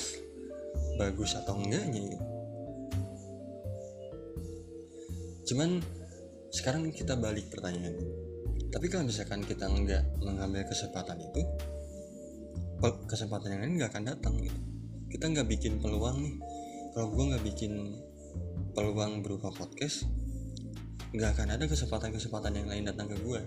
bagus 0.98 1.38
atau 1.38 1.58
enggaknya 1.58 2.02
gitu. 2.02 2.26
Cuman 5.54 5.80
sekarang 6.52 6.89
kita 6.91 7.15
balik 7.15 7.50
pertanyaan. 7.54 7.98
Tapi 8.67 8.86
kalau 8.91 9.08
misalkan 9.08 9.46
kita 9.48 9.70
nggak 9.70 10.22
mengambil 10.22 10.67
kesempatan 10.67 11.24
itu 11.24 11.41
kesempatan 13.10 13.58
yang 13.58 13.62
lain 13.65 13.74
nggak 13.82 13.91
akan 13.96 14.06
datang 14.06 14.34
gitu. 14.41 14.60
Kita 15.08 15.32
nggak 15.32 15.48
bikin 15.50 15.80
peluang 15.80 16.20
nih. 16.20 16.36
Kalau 16.93 17.08
gue 17.13 17.24
nggak 17.32 17.46
bikin 17.46 17.74
peluang 18.74 19.26
berupa 19.26 19.50
podcast 19.54 20.06
nggak 21.15 21.30
akan 21.38 21.48
ada 21.56 21.65
kesempatan-kesempatan 21.67 22.52
yang 22.58 22.67
lain 22.67 22.84
datang 22.88 23.08
ke 23.08 23.17
gue 23.24 23.41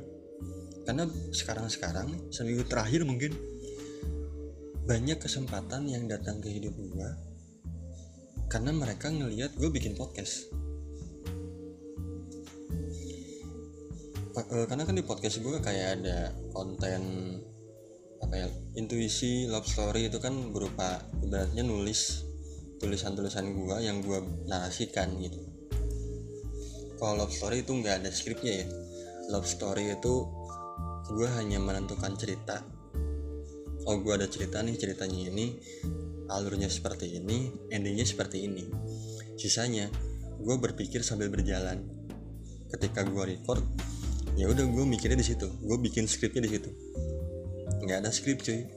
karena 0.88 1.04
sekarang-sekarang 1.30 2.32
seminggu 2.32 2.64
terakhir 2.64 3.04
mungkin 3.04 3.36
banyak 4.88 5.20
kesempatan 5.20 5.86
yang 5.86 6.08
datang 6.08 6.40
ke 6.40 6.50
hidup 6.50 6.74
gue 6.74 7.10
karena 8.50 8.74
mereka 8.74 9.06
ngelihat 9.06 9.54
gue 9.54 9.70
bikin 9.70 9.94
podcast. 9.94 10.50
Uh, 14.34 14.66
karena 14.66 14.82
kan 14.82 14.98
di 14.98 15.06
podcast 15.06 15.38
gue 15.38 15.62
kayak 15.62 16.02
ada 16.02 16.34
konten 16.50 17.02
apa 18.18 18.34
ya 18.34 18.48
intuisi 18.74 19.46
love 19.46 19.66
story 19.66 20.10
itu 20.10 20.18
kan 20.18 20.50
berupa 20.50 21.02
ibaratnya 21.22 21.62
nulis 21.62 22.26
tulisan-tulisan 22.82 23.46
gue 23.54 23.76
yang 23.84 24.02
gue 24.02 24.18
narasikan 24.50 25.14
gitu 25.22 25.38
kalau 27.00 27.24
love 27.24 27.32
story 27.32 27.64
itu 27.64 27.72
nggak 27.72 28.04
ada 28.04 28.12
skripnya 28.12 28.60
ya. 28.60 28.66
Love 29.32 29.48
story 29.48 29.96
itu 29.96 30.28
gue 31.08 31.28
hanya 31.40 31.56
menentukan 31.56 32.12
cerita. 32.20 32.60
Oh 33.88 33.96
gue 34.04 34.12
ada 34.12 34.28
cerita 34.28 34.60
nih 34.60 34.76
ceritanya 34.76 35.32
ini 35.32 35.56
alurnya 36.28 36.68
seperti 36.68 37.16
ini 37.16 37.48
endingnya 37.72 38.04
seperti 38.04 38.44
ini. 38.44 38.68
Sisanya 39.40 39.88
gue 40.44 40.56
berpikir 40.60 41.00
sambil 41.00 41.32
berjalan. 41.32 41.80
Ketika 42.68 43.00
gue 43.08 43.32
record 43.32 43.64
ya 44.36 44.52
udah 44.52 44.68
gue 44.68 44.84
mikirnya 44.84 45.16
di 45.16 45.24
situ. 45.24 45.48
Gue 45.64 45.80
bikin 45.80 46.04
skripnya 46.04 46.44
di 46.44 46.60
situ. 46.60 46.68
Nggak 47.80 48.04
ada 48.04 48.10
skrip 48.12 48.44
cuy. 48.44 48.68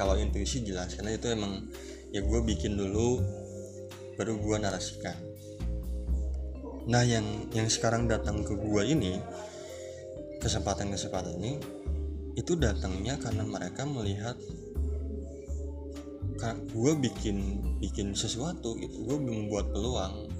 Kalau 0.00 0.16
intuisi 0.16 0.64
jelas 0.64 0.96
karena 0.96 1.12
itu 1.12 1.28
emang 1.28 1.68
ya 2.08 2.24
gue 2.24 2.40
bikin 2.40 2.72
dulu 2.72 3.20
baru 4.16 4.40
gue 4.40 4.56
narasikan 4.56 5.27
nah 6.88 7.04
yang 7.04 7.52
yang 7.52 7.68
sekarang 7.68 8.08
datang 8.08 8.40
ke 8.40 8.56
gua 8.56 8.82
ini 8.82 9.20
kesempatan 10.40 10.88
kesempatan 10.88 11.36
ini 11.36 11.60
itu 12.34 12.56
datangnya 12.56 13.20
karena 13.20 13.44
mereka 13.44 13.84
melihat 13.84 14.38
gue 16.70 16.92
bikin 17.02 17.58
bikin 17.82 18.14
sesuatu 18.14 18.78
gitu. 18.78 19.10
Gue 19.10 19.18
membuat 19.18 19.74
peluang. 19.74 20.30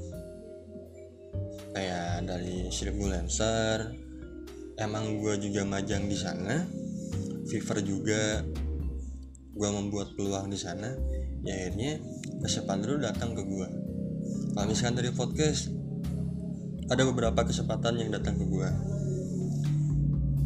Kayak 1.75 2.23
dari 2.23 2.71
seribu 2.71 3.11
lancer 3.11 3.99
emang 4.79 5.19
gue 5.19 5.35
juga 5.43 5.67
majang 5.67 6.07
di 6.07 6.15
sana 6.15 6.63
Fever 7.51 7.79
juga 7.83 8.47
gue 9.59 9.69
membuat 9.75 10.15
peluang 10.15 10.55
di 10.55 10.59
sana 10.59 10.95
ya 11.43 11.55
akhirnya 11.55 11.99
kesempatan 12.43 12.87
itu 12.87 12.97
datang 13.03 13.31
ke 13.35 13.43
gue 13.43 13.69
kalau 14.55 14.67
misalkan 14.71 15.03
dari 15.03 15.11
podcast 15.11 15.71
ada 16.88 17.03
beberapa 17.05 17.44
kesempatan 17.44 18.01
yang 18.01 18.09
datang 18.09 18.40
ke 18.40 18.44
gue 18.48 18.68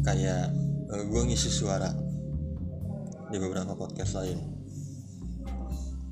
kayak 0.03 0.51
uh, 0.91 0.99
eh, 0.99 1.03
gue 1.07 1.21
ngisi 1.31 1.47
suara 1.47 1.87
di 3.31 3.37
beberapa 3.39 3.73
podcast 3.73 4.19
lain. 4.19 4.39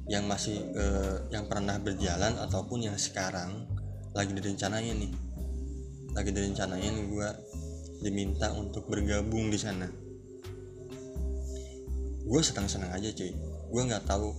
Yang 0.07 0.23
masih 0.27 0.57
uh, 0.75 1.17
yang 1.31 1.47
pernah 1.47 1.75
berjalan 1.79 2.35
ataupun 2.39 2.87
yang 2.87 2.97
sekarang 2.97 3.67
lagi 4.15 4.31
direncanain 4.31 4.95
nih. 4.95 5.11
Lagi 6.15 6.31
direncanain 6.31 6.95
gue 7.11 7.29
diminta 7.99 8.51
untuk 8.55 8.87
bergabung 8.87 9.51
di 9.51 9.59
sana. 9.59 9.87
Gue 12.23 12.41
senang 12.43 12.71
senang 12.71 12.91
aja 12.95 13.11
cuy. 13.11 13.31
Gue 13.71 13.81
nggak 13.87 14.07
tahu 14.07 14.31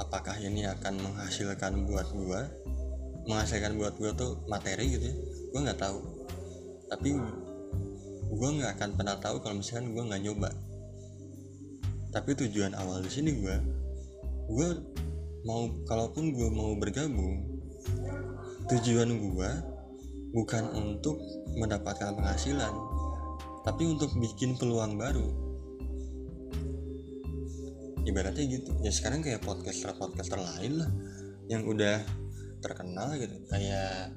apakah 0.00 0.36
ini 0.40 0.68
akan 0.68 1.00
menghasilkan 1.00 1.88
buat 1.88 2.08
gue 2.12 2.40
menghasilkan 3.26 3.78
buat 3.78 3.94
gue 3.98 4.10
tuh 4.14 4.42
materi 4.50 4.98
gitu 4.98 5.04
ya. 5.06 5.16
Gue 5.52 5.60
nggak 5.62 5.80
tahu. 5.80 5.98
Tapi 6.90 7.10
gue 8.32 8.48
nggak 8.58 8.72
akan 8.80 8.90
pernah 8.96 9.16
tahu 9.20 9.36
kalau 9.44 9.60
misalkan 9.60 9.92
gue 9.92 10.02
nggak 10.02 10.22
nyoba. 10.24 10.50
Tapi 12.12 12.30
tujuan 12.44 12.76
awal 12.76 13.00
di 13.04 13.10
sini 13.12 13.30
gue 13.36 13.56
gue 14.52 14.68
mau 15.46 15.70
kalaupun 15.88 16.34
gue 16.34 16.48
mau 16.50 16.74
bergabung 16.76 17.46
tujuan 18.68 19.10
gue 19.10 19.50
bukan 20.32 20.64
untuk 20.76 21.18
mendapatkan 21.56 22.14
penghasilan 22.14 22.74
tapi 23.62 23.86
untuk 23.86 24.10
bikin 24.18 24.58
peluang 24.58 24.98
baru. 24.98 25.28
Ibaratnya 28.02 28.44
gitu. 28.50 28.74
Ya 28.82 28.90
sekarang 28.90 29.22
kayak 29.22 29.46
podcaster 29.46 29.94
podcaster 29.94 30.38
lain 30.42 30.82
lah 30.82 30.90
yang 31.46 31.62
udah 31.62 32.02
terkenal 32.62 33.18
gitu. 33.18 33.36
Kayak 33.50 34.14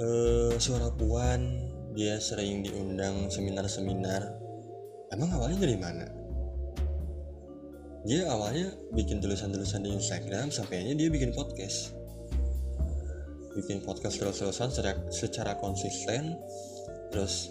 uh, 0.00 0.56
suara 0.56 0.88
puan 0.96 1.70
dia 1.92 2.16
sering 2.18 2.64
diundang 2.64 3.28
seminar-seminar. 3.28 4.40
Emang 5.12 5.30
awalnya 5.36 5.58
dari 5.60 5.76
mana? 5.76 6.06
Dia 8.08 8.32
awalnya 8.32 8.72
bikin 8.96 9.20
tulisan-tulisan 9.20 9.84
di 9.84 9.92
Instagram 9.92 10.48
sampai 10.48 10.86
aja 10.86 10.96
dia 10.96 11.12
bikin 11.12 11.36
podcast. 11.36 11.92
Bikin 13.52 13.84
podcast 13.84 14.16
terus-terusan 14.22 14.72
secara, 14.72 14.96
secara 15.12 15.52
konsisten. 15.60 16.38
Terus 17.12 17.50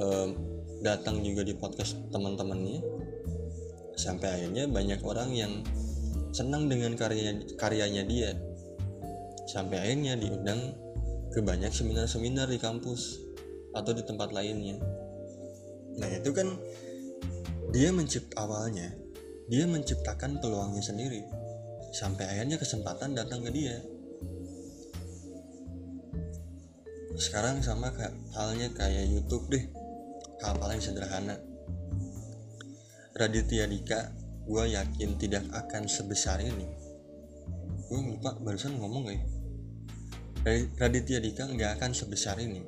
um, 0.00 0.34
datang 0.82 1.22
juga 1.22 1.46
di 1.46 1.54
podcast 1.54 1.94
teman-temannya. 2.10 2.80
Sampai 3.94 4.42
akhirnya 4.42 4.66
banyak 4.66 4.98
orang 5.04 5.30
yang 5.36 5.52
senang 6.32 6.66
dengan 6.66 6.96
karya 6.96 7.40
karyanya 7.54 8.04
dia 8.08 8.30
sampai 9.48 9.80
akhirnya 9.80 10.12
diundang 10.20 10.76
ke 11.32 11.40
banyak 11.40 11.72
seminar-seminar 11.72 12.52
di 12.52 12.60
kampus 12.60 13.16
atau 13.72 13.96
di 13.96 14.04
tempat 14.04 14.28
lainnya. 14.28 14.76
Nah 15.96 16.08
itu 16.12 16.30
kan 16.36 16.52
dia 17.72 17.88
mencipt 17.88 18.36
awalnya 18.36 18.92
dia 19.48 19.64
menciptakan 19.64 20.44
peluangnya 20.44 20.84
sendiri. 20.84 21.24
Sampai 21.88 22.28
akhirnya 22.28 22.60
kesempatan 22.60 23.16
datang 23.16 23.40
ke 23.40 23.48
dia. 23.48 23.80
Sekarang 27.16 27.64
sama 27.64 27.88
halnya 28.36 28.68
kayak 28.76 29.08
YouTube 29.08 29.48
deh. 29.48 29.64
Hal 30.44 30.60
paling 30.60 30.84
sederhana. 30.84 31.40
Raditya 33.16 33.64
Dika 33.66 34.12
gue 34.44 34.64
yakin 34.76 35.16
tidak 35.16 35.48
akan 35.50 35.88
sebesar 35.88 36.44
ini. 36.44 36.68
Gue 37.88 38.00
lupa 38.04 38.36
barusan 38.36 38.76
ngomong 38.76 39.08
gak 39.08 39.16
ya 39.16 39.37
Raditya 40.78 41.18
Dika 41.18 41.50
nggak 41.50 41.80
akan 41.82 41.90
sebesar 41.96 42.38
ini 42.38 42.62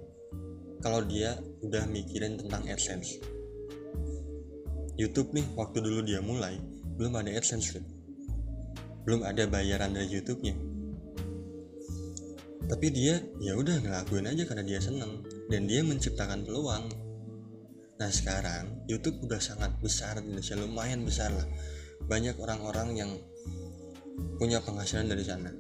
kalau 0.81 1.05
dia 1.05 1.37
udah 1.61 1.85
mikirin 1.87 2.41
tentang 2.41 2.65
AdSense. 2.67 3.21
YouTube 4.97 5.33
nih 5.33 5.47
waktu 5.55 5.79
dulu 5.85 6.01
dia 6.03 6.25
mulai 6.25 6.57
belum 6.97 7.17
ada 7.21 7.31
AdSense 7.33 7.77
kan 7.77 7.85
belum 9.05 9.25
ada 9.25 9.49
bayaran 9.49 9.97
dari 9.97 10.09
YouTube-nya. 10.13 10.55
Tapi 12.71 12.87
dia 12.95 13.19
ya 13.43 13.59
udah 13.59 13.83
ngelakuin 13.83 14.31
aja 14.31 14.47
karena 14.47 14.63
dia 14.63 14.79
seneng. 14.79 15.25
Dan 15.51 15.67
dia 15.67 15.83
menciptakan 15.83 16.47
peluang. 16.47 16.87
Nah 17.99 18.11
sekarang 18.13 18.87
YouTube 18.87 19.27
udah 19.27 19.43
sangat 19.43 19.75
besar 19.83 20.23
di 20.23 20.31
Indonesia 20.31 20.55
lumayan 20.55 21.03
besar 21.03 21.35
lah. 21.35 21.49
Banyak 22.07 22.39
orang-orang 22.39 22.89
yang 22.95 23.11
punya 24.39 24.63
penghasilan 24.63 25.11
dari 25.11 25.25
sana. 25.27 25.51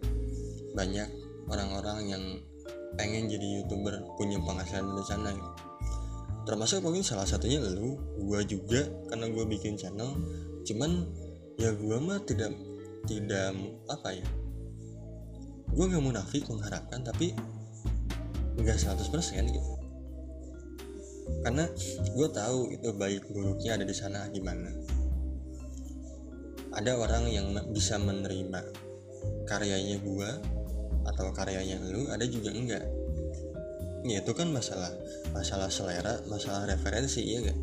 Banyak 0.78 1.08
orang-orang 1.50 1.98
yang 2.08 2.24
pengen 2.94 3.30
jadi 3.30 3.62
youtuber 3.62 4.02
punya 4.18 4.38
penghasilan 4.42 4.86
dari 4.94 5.06
sana 5.06 5.30
gitu. 5.34 5.50
termasuk 6.40 6.80
mungkin 6.82 7.04
salah 7.04 7.28
satunya 7.28 7.60
lu 7.60 8.00
gua 8.26 8.40
juga 8.42 8.88
karena 9.12 9.28
gua 9.30 9.44
bikin 9.44 9.76
channel. 9.76 10.16
Cuman 10.66 11.06
ya 11.60 11.70
gua 11.76 12.00
mah 12.00 12.18
tidak 12.24 12.56
tidak 13.04 13.54
apa 13.86 14.16
ya 14.16 14.26
gua 15.70 15.84
nggak 15.86 16.02
munafik 16.02 16.42
mengharapkan 16.50 17.04
tapi 17.04 17.36
nggak 18.58 18.76
100% 18.76 19.46
gitu. 19.52 19.72
Karena 21.40 21.64
gue 22.12 22.28
tahu 22.28 22.74
itu 22.74 22.88
baik 22.92 23.30
buruknya 23.32 23.78
ada 23.78 23.84
di 23.86 23.94
sana 23.96 24.28
gimana. 24.28 24.68
Ada 26.74 26.98
orang 26.98 27.24
yang 27.30 27.54
bisa 27.72 27.96
menerima 27.98 28.60
karyanya 29.48 29.98
gue 30.02 30.30
atau 31.06 31.32
karyanya 31.32 31.80
lu 31.88 32.08
ada 32.08 32.24
juga 32.26 32.52
enggak. 32.52 32.84
Ya 34.04 34.24
itu 34.24 34.32
kan 34.32 34.48
masalah 34.48 34.92
masalah 35.36 35.68
selera 35.68 36.24
masalah 36.24 36.64
referensi 36.64 37.20
ya 37.20 37.44
gak 37.44 37.58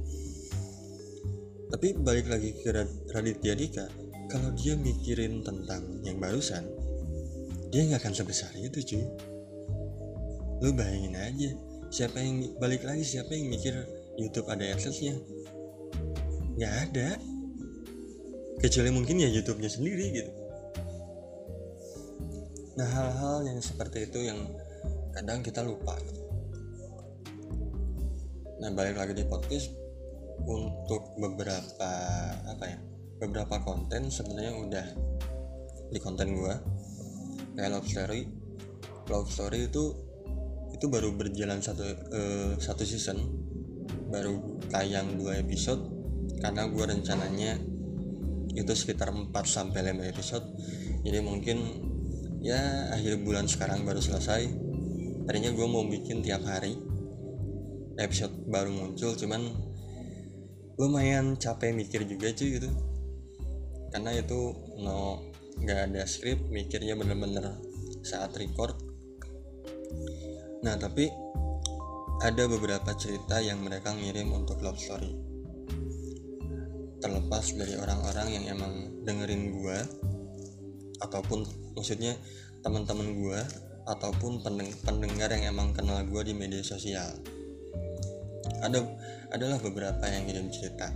tapi 1.68 1.92
balik 2.00 2.32
lagi 2.32 2.56
ke 2.56 2.72
Raditya 3.12 3.52
Dika 3.52 3.86
kalau 4.32 4.56
dia 4.56 4.80
mikirin 4.80 5.44
tentang 5.44 5.84
yang 6.04 6.16
barusan 6.16 6.64
dia 7.68 7.84
nggak 7.84 8.00
akan 8.00 8.14
sebesar 8.16 8.52
itu 8.56 8.80
cuy. 8.80 9.04
Lu 10.64 10.72
bayangin 10.72 11.16
aja 11.20 11.52
siapa 11.92 12.24
yang 12.24 12.56
balik 12.60 12.88
lagi 12.88 13.04
siapa 13.04 13.36
yang 13.36 13.52
mikir 13.52 13.76
YouTube 14.16 14.48
ada 14.48 14.64
aksesnya 14.72 15.20
nggak 16.56 16.74
ada. 16.88 17.20
Kecuali 18.58 18.90
mungkin 18.90 19.22
ya 19.22 19.30
YouTube-nya 19.30 19.70
sendiri 19.70 20.06
gitu 20.16 20.32
nah 22.78 22.86
hal-hal 22.86 23.42
yang 23.42 23.58
seperti 23.58 24.06
itu 24.06 24.30
yang 24.30 24.38
kadang 25.10 25.42
kita 25.42 25.66
lupa. 25.66 25.98
Nah 28.62 28.70
balik 28.70 29.02
lagi 29.02 29.18
di 29.18 29.26
podcast 29.26 29.74
untuk 30.46 31.18
beberapa 31.18 31.92
apa 32.46 32.66
ya 32.70 32.78
beberapa 33.18 33.58
konten 33.66 34.14
sebenarnya 34.14 34.54
udah 34.62 34.86
di 35.90 35.98
konten 35.98 36.38
gua 36.38 36.54
kayak 37.58 37.74
love 37.74 37.90
story. 37.90 38.30
Love 39.10 39.30
story 39.34 39.74
itu 39.74 39.98
itu 40.78 40.86
baru 40.86 41.18
berjalan 41.18 41.58
satu 41.58 41.82
uh, 42.14 42.52
satu 42.62 42.86
season 42.86 43.18
baru 44.14 44.62
tayang 44.70 45.18
dua 45.18 45.42
episode 45.42 45.82
karena 46.38 46.70
gua 46.70 46.94
rencananya 46.94 47.58
itu 48.58 48.74
sekitar 48.74 49.14
4 49.14 49.30
sampai 49.46 49.94
5 49.94 50.14
episode. 50.14 50.46
Jadi 51.06 51.20
mungkin 51.22 51.87
ya 52.48 52.88
akhir 52.96 53.28
bulan 53.28 53.44
sekarang 53.44 53.84
baru 53.84 54.00
selesai. 54.00 54.48
Tadinya 55.28 55.52
gue 55.52 55.68
mau 55.68 55.84
bikin 55.84 56.24
tiap 56.24 56.48
hari. 56.48 56.80
Episode 58.00 58.48
baru 58.48 58.72
muncul 58.72 59.12
cuman 59.20 59.52
lumayan 60.80 61.36
capek 61.36 61.76
mikir 61.76 62.08
juga 62.08 62.32
cuy 62.32 62.56
gitu. 62.56 62.72
Karena 63.92 64.16
itu 64.16 64.56
no 64.80 65.28
nggak 65.60 65.92
ada 65.92 66.08
script 66.08 66.48
mikirnya 66.48 66.96
bener-bener 66.96 67.60
saat 68.00 68.32
record. 68.40 68.80
Nah 70.64 70.80
tapi 70.80 71.12
ada 72.24 72.48
beberapa 72.48 72.96
cerita 72.96 73.44
yang 73.44 73.60
mereka 73.60 73.92
ngirim 73.92 74.32
untuk 74.32 74.64
love 74.64 74.80
story. 74.80 75.12
Terlepas 77.04 77.60
dari 77.60 77.76
orang-orang 77.76 78.28
yang 78.40 78.46
emang 78.56 79.04
dengerin 79.04 79.44
gue 79.52 79.80
ataupun 81.02 81.46
maksudnya 81.78 82.18
teman-teman 82.66 83.14
gue 83.16 83.40
ataupun 83.88 84.44
pendengar 84.84 85.32
yang 85.32 85.56
emang 85.56 85.72
kenal 85.72 86.04
gue 86.04 86.22
di 86.28 86.34
media 86.36 86.60
sosial. 86.60 87.08
Ada 88.60 88.84
adalah 89.32 89.58
beberapa 89.64 90.04
yang 90.08 90.28
ngirim 90.28 90.48
cerita. 90.52 90.92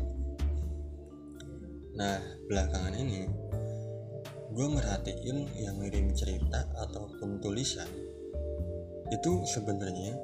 Nah 1.96 2.20
belakangan 2.48 2.96
ini 2.98 3.28
gue 4.52 4.68
merhatiin 4.68 5.48
yang 5.56 5.80
ngirim 5.80 6.12
cerita 6.12 6.68
ataupun 6.76 7.40
tulisan 7.40 7.88
itu 9.12 9.32
sebenarnya 9.48 10.16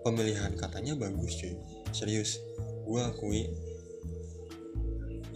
pemilihan 0.00 0.56
katanya 0.56 0.96
bagus 0.96 1.36
cuy. 1.36 1.52
Serius 1.92 2.40
gue 2.88 3.00
akui 3.04 3.52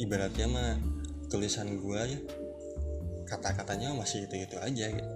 ibaratnya 0.01 0.47
mah 0.49 0.77
tulisan 1.29 1.77
gue 1.77 2.01
ya 2.01 2.21
kata-katanya 3.27 3.93
masih 3.93 4.25
itu-itu 4.31 4.57
aja 4.57 4.87
gitu. 4.89 5.13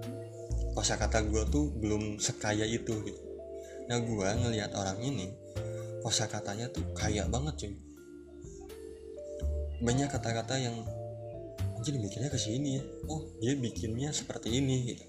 Kosa 0.75 0.99
kata 0.99 1.23
gue 1.23 1.43
tuh 1.47 1.71
belum 1.79 2.19
sekaya 2.19 2.67
itu 2.67 2.91
gitu. 3.07 3.21
Nah 3.87 3.99
gue 3.99 4.27
ngelihat 4.45 4.75
orang 4.75 4.99
ini 4.99 5.31
kosa 6.03 6.27
katanya 6.27 6.67
tuh 6.71 6.83
kaya 6.91 7.27
banget 7.27 7.65
cuy. 7.65 7.73
Banyak 9.81 10.11
kata-kata 10.11 10.55
yang 10.59 10.75
anjir 11.79 11.97
mikirnya 11.97 12.29
ke 12.29 12.37
sini 12.37 12.77
ya. 12.77 12.83
Oh 13.07 13.25
dia 13.39 13.55
bikinnya 13.55 14.11
seperti 14.13 14.59
ini 14.59 14.95
gitu. 14.95 15.05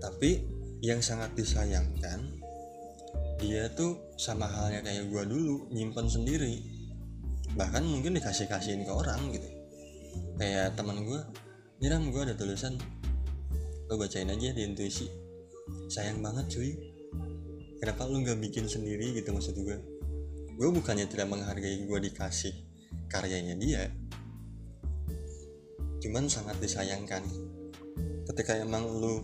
Tapi 0.00 0.44
yang 0.84 1.00
sangat 1.00 1.32
disayangkan 1.32 2.44
dia 3.40 3.68
tuh 3.72 4.16
sama 4.20 4.46
halnya 4.48 4.84
kayak 4.84 5.08
gue 5.08 5.22
dulu 5.28 5.72
nyimpen 5.72 6.08
sendiri. 6.08 6.60
Bahkan 7.56 7.84
mungkin 7.84 8.16
dikasih 8.16 8.48
kasihin 8.48 8.84
ke 8.84 8.92
orang 8.92 9.32
gitu 9.32 9.53
kayak 10.38 10.74
teman 10.74 11.02
gue 11.06 11.20
nyiram 11.82 12.10
gue 12.10 12.22
ada 12.24 12.34
tulisan 12.38 12.78
lo 13.88 14.00
bacain 14.00 14.30
aja 14.32 14.50
di 14.56 14.64
intuisi. 14.64 15.06
Sayang 15.92 16.24
banget 16.24 16.56
cuy. 16.56 16.72
Kenapa 17.80 18.08
lu 18.08 18.24
nggak 18.24 18.40
bikin 18.40 18.64
sendiri? 18.64 19.12
gitu 19.12 19.28
maksud 19.32 19.56
gue 19.60 19.76
gue 20.54 20.68
bukannya 20.70 21.04
tidak 21.10 21.28
menghargai 21.28 21.84
gue 21.84 21.98
dikasih 22.08 22.54
karyanya 23.12 23.54
dia. 23.60 23.92
Cuman 26.00 26.30
sangat 26.30 26.56
disayangkan 26.60 27.24
ketika 28.32 28.56
emang 28.56 28.88
lu 28.88 29.20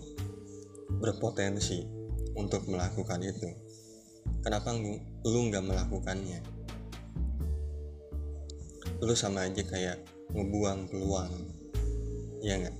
berpotensi 1.00 1.86
untuk 2.36 2.68
melakukan 2.68 3.24
itu. 3.24 3.48
Kenapa 4.44 4.76
lu 5.24 5.40
nggak 5.48 5.64
melakukannya? 5.64 6.40
Lu 9.00 9.16
sama 9.16 9.48
aja 9.48 9.64
kayak 9.64 10.19
ngebuang 10.34 10.90
peluang. 10.90 11.32
Ya 12.40 12.56
nggak? 12.56 12.76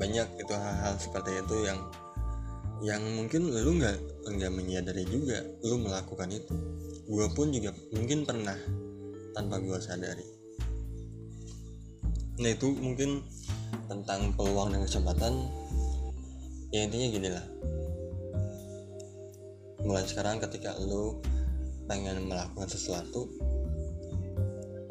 Banyak 0.00 0.28
itu 0.40 0.52
hal-hal 0.52 0.94
seperti 0.98 1.38
itu 1.38 1.56
yang 1.66 1.80
yang 2.82 3.00
mungkin 3.16 3.48
lu 3.48 3.80
nggak 3.80 3.96
nggak 4.28 4.52
menyadari 4.52 5.06
juga 5.06 5.44
lu 5.62 5.78
melakukan 5.80 6.28
itu. 6.32 6.54
Gue 7.06 7.26
pun 7.32 7.52
juga 7.52 7.70
mungkin 7.92 8.26
pernah 8.26 8.56
tanpa 9.36 9.60
gue 9.60 9.78
sadari. 9.78 10.26
Nah 12.40 12.50
itu 12.50 12.74
mungkin 12.74 13.22
tentang 13.86 14.34
peluang 14.34 14.74
dan 14.74 14.82
kesempatan. 14.82 15.32
Ya 16.74 16.90
intinya 16.90 17.08
gini 17.14 17.28
lah. 17.30 17.46
Mulai 19.84 20.04
sekarang 20.08 20.42
ketika 20.42 20.74
lu 20.80 21.20
pengen 21.84 22.26
melakukan 22.26 22.66
sesuatu 22.66 23.28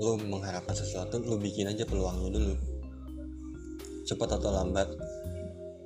lu 0.03 0.19
mengharapkan 0.27 0.75
sesuatu 0.75 1.23
lu 1.23 1.39
bikin 1.39 1.71
aja 1.71 1.87
peluangnya 1.87 2.27
dulu. 2.35 2.53
Cepat 4.03 4.35
atau 4.35 4.51
lambat 4.51 4.91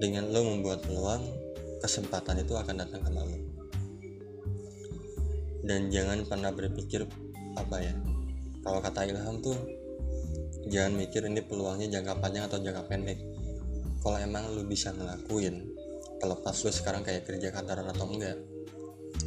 dengan 0.01 0.33
lu 0.33 0.41
membuat 0.41 0.81
peluang 0.81 1.21
kesempatan 1.77 2.41
itu 2.41 2.57
akan 2.57 2.81
datang 2.81 3.05
ke 3.05 3.13
lu 3.13 3.37
dan 5.67 5.91
jangan 5.91 6.23
pernah 6.23 6.49
berpikir 6.55 7.03
apa 7.59 7.83
ya 7.83 7.93
kalau 8.63 8.79
kata 8.79 9.07
Ilham 9.07 9.43
tuh 9.43 9.55
jangan 10.67 10.99
mikir 10.99 11.23
ini 11.27 11.43
peluangnya 11.43 11.87
jangka 11.87 12.19
panjang 12.19 12.43
atau 12.51 12.59
jangka 12.59 12.83
pendek. 12.91 13.15
Kalau 14.03 14.19
emang 14.19 14.51
lu 14.51 14.67
bisa 14.67 14.91
ngelakuin 14.91 15.71
terlepas 16.19 16.55
lu 16.67 16.71
sekarang 16.71 16.99
kayak 17.03 17.23
kerja 17.23 17.47
kantoran 17.55 17.87
atau 17.87 18.11
enggak 18.11 18.35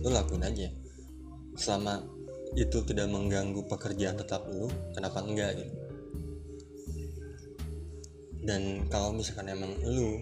lu 0.05 0.13
lakuin 0.13 0.45
aja. 0.45 0.69
Selama 1.57 2.05
itu 2.59 2.83
tidak 2.83 3.07
mengganggu 3.07 3.63
pekerjaan 3.71 4.19
tetap 4.19 4.43
lu 4.51 4.67
kenapa 4.95 5.23
enggak 5.23 5.63
gitu. 5.63 5.75
Dan 8.41 8.89
kalau 8.89 9.15
misalkan 9.15 9.53
emang 9.53 9.77
lu 9.85 10.19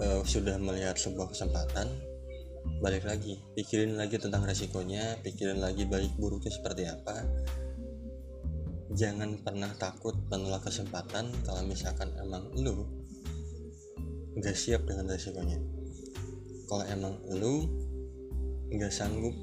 uh, 0.00 0.22
sudah 0.24 0.56
melihat 0.58 0.96
sebuah 0.98 1.30
kesempatan 1.30 1.86
balik 2.82 3.06
lagi 3.06 3.38
pikirin 3.54 3.94
lagi 3.98 4.18
tentang 4.18 4.46
resikonya 4.46 5.18
pikirin 5.22 5.58
lagi 5.62 5.86
baik 5.86 6.18
buruknya 6.18 6.50
seperti 6.50 6.88
apa. 6.88 7.22
Jangan 8.92 9.40
pernah 9.40 9.72
takut 9.78 10.12
menolak 10.28 10.68
kesempatan 10.68 11.32
kalau 11.46 11.62
misalkan 11.64 12.12
emang 12.20 12.50
lu 12.58 12.84
gak 14.36 14.56
siap 14.56 14.84
dengan 14.84 15.12
resikonya. 15.12 15.60
Kalau 16.68 16.84
emang 16.88 17.14
lu 17.28 17.68
nggak 18.72 18.88
sanggup 18.88 19.36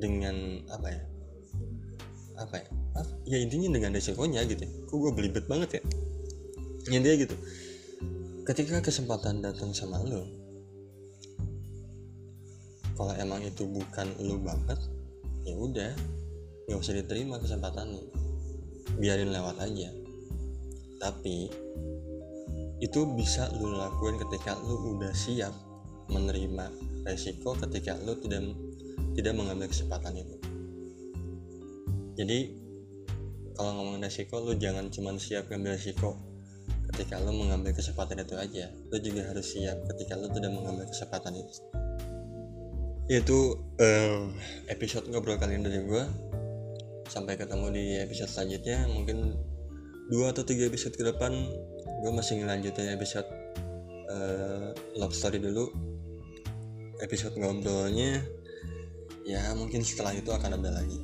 dengan 0.00 0.64
apa 0.72 0.88
ya? 0.88 1.02
Apa 2.40 2.56
ya? 2.56 2.68
Ya 3.28 3.38
intinya 3.38 3.70
dengan 3.70 3.94
resikonya 3.94 4.42
gitu 4.48 4.66
kok 4.66 4.96
gue 4.96 5.12
belibet 5.14 5.46
banget 5.46 5.78
ya 5.78 5.82
intinya 6.90 7.16
gitu. 7.22 7.36
Ketika 8.42 8.82
kesempatan 8.82 9.44
datang 9.44 9.70
sama 9.70 10.02
lo 10.02 10.26
kalau 12.98 13.14
emang 13.16 13.40
itu 13.46 13.64
bukan 13.64 14.12
lo 14.20 14.36
banget 14.42 14.76
ya 15.46 15.54
udah 15.56 15.92
nggak 16.66 16.78
usah 16.80 16.96
diterima 16.98 17.38
kesempatannya. 17.38 18.02
Biarin 18.98 19.30
lewat 19.30 19.56
aja. 19.62 19.88
Tapi 21.00 21.48
itu 22.82 23.00
bisa 23.14 23.48
lo 23.60 23.76
lakuin 23.76 24.18
ketika 24.18 24.58
lo 24.66 24.98
udah 24.98 25.12
siap 25.14 25.54
menerima 26.10 26.74
resiko 27.06 27.54
ketika 27.54 27.94
lo 28.02 28.18
tidak 28.18 28.50
tidak 29.20 29.36
mengambil 29.36 29.68
kesempatan 29.68 30.16
itu. 30.16 30.36
Jadi 32.16 32.38
kalau 33.52 33.76
ngomong 33.76 34.00
resiko 34.00 34.40
lo 34.40 34.56
jangan 34.56 34.88
cuma 34.88 35.12
siap 35.20 35.52
ngambil 35.52 35.76
resiko 35.76 36.16
ketika 36.90 37.20
lo 37.20 37.36
mengambil 37.36 37.76
kesempatan 37.76 38.24
itu 38.24 38.34
aja. 38.40 38.72
Lo 38.88 38.96
juga 38.96 39.28
harus 39.28 39.44
siap 39.52 39.84
ketika 39.92 40.16
lo 40.16 40.32
tidak 40.32 40.56
mengambil 40.56 40.88
kesempatan 40.88 41.36
itu. 41.36 41.60
Itu 43.12 43.60
um, 43.76 44.32
episode 44.72 45.04
ngobrol 45.12 45.36
kalian 45.36 45.68
dari 45.68 45.84
gue 45.84 46.02
sampai 47.12 47.36
ketemu 47.36 47.66
di 47.76 47.84
episode 48.00 48.32
selanjutnya. 48.32 48.88
Mungkin 48.88 49.36
dua 50.08 50.32
atau 50.32 50.42
tiga 50.42 50.64
episode 50.64 50.96
ke 50.96 51.04
depan 51.04 51.36
gue 52.00 52.12
masih 52.16 52.40
ngelanjutin 52.40 52.96
episode 52.96 53.28
uh, 54.08 54.72
love 54.96 55.12
story 55.12 55.36
dulu. 55.36 55.68
Episode 57.04 57.36
ngobrolnya 57.36 58.39
ya 59.30 59.54
mungkin 59.54 59.86
setelah 59.86 60.10
itu 60.10 60.34
akan 60.34 60.58
ada 60.58 60.82
lagi 60.82 60.98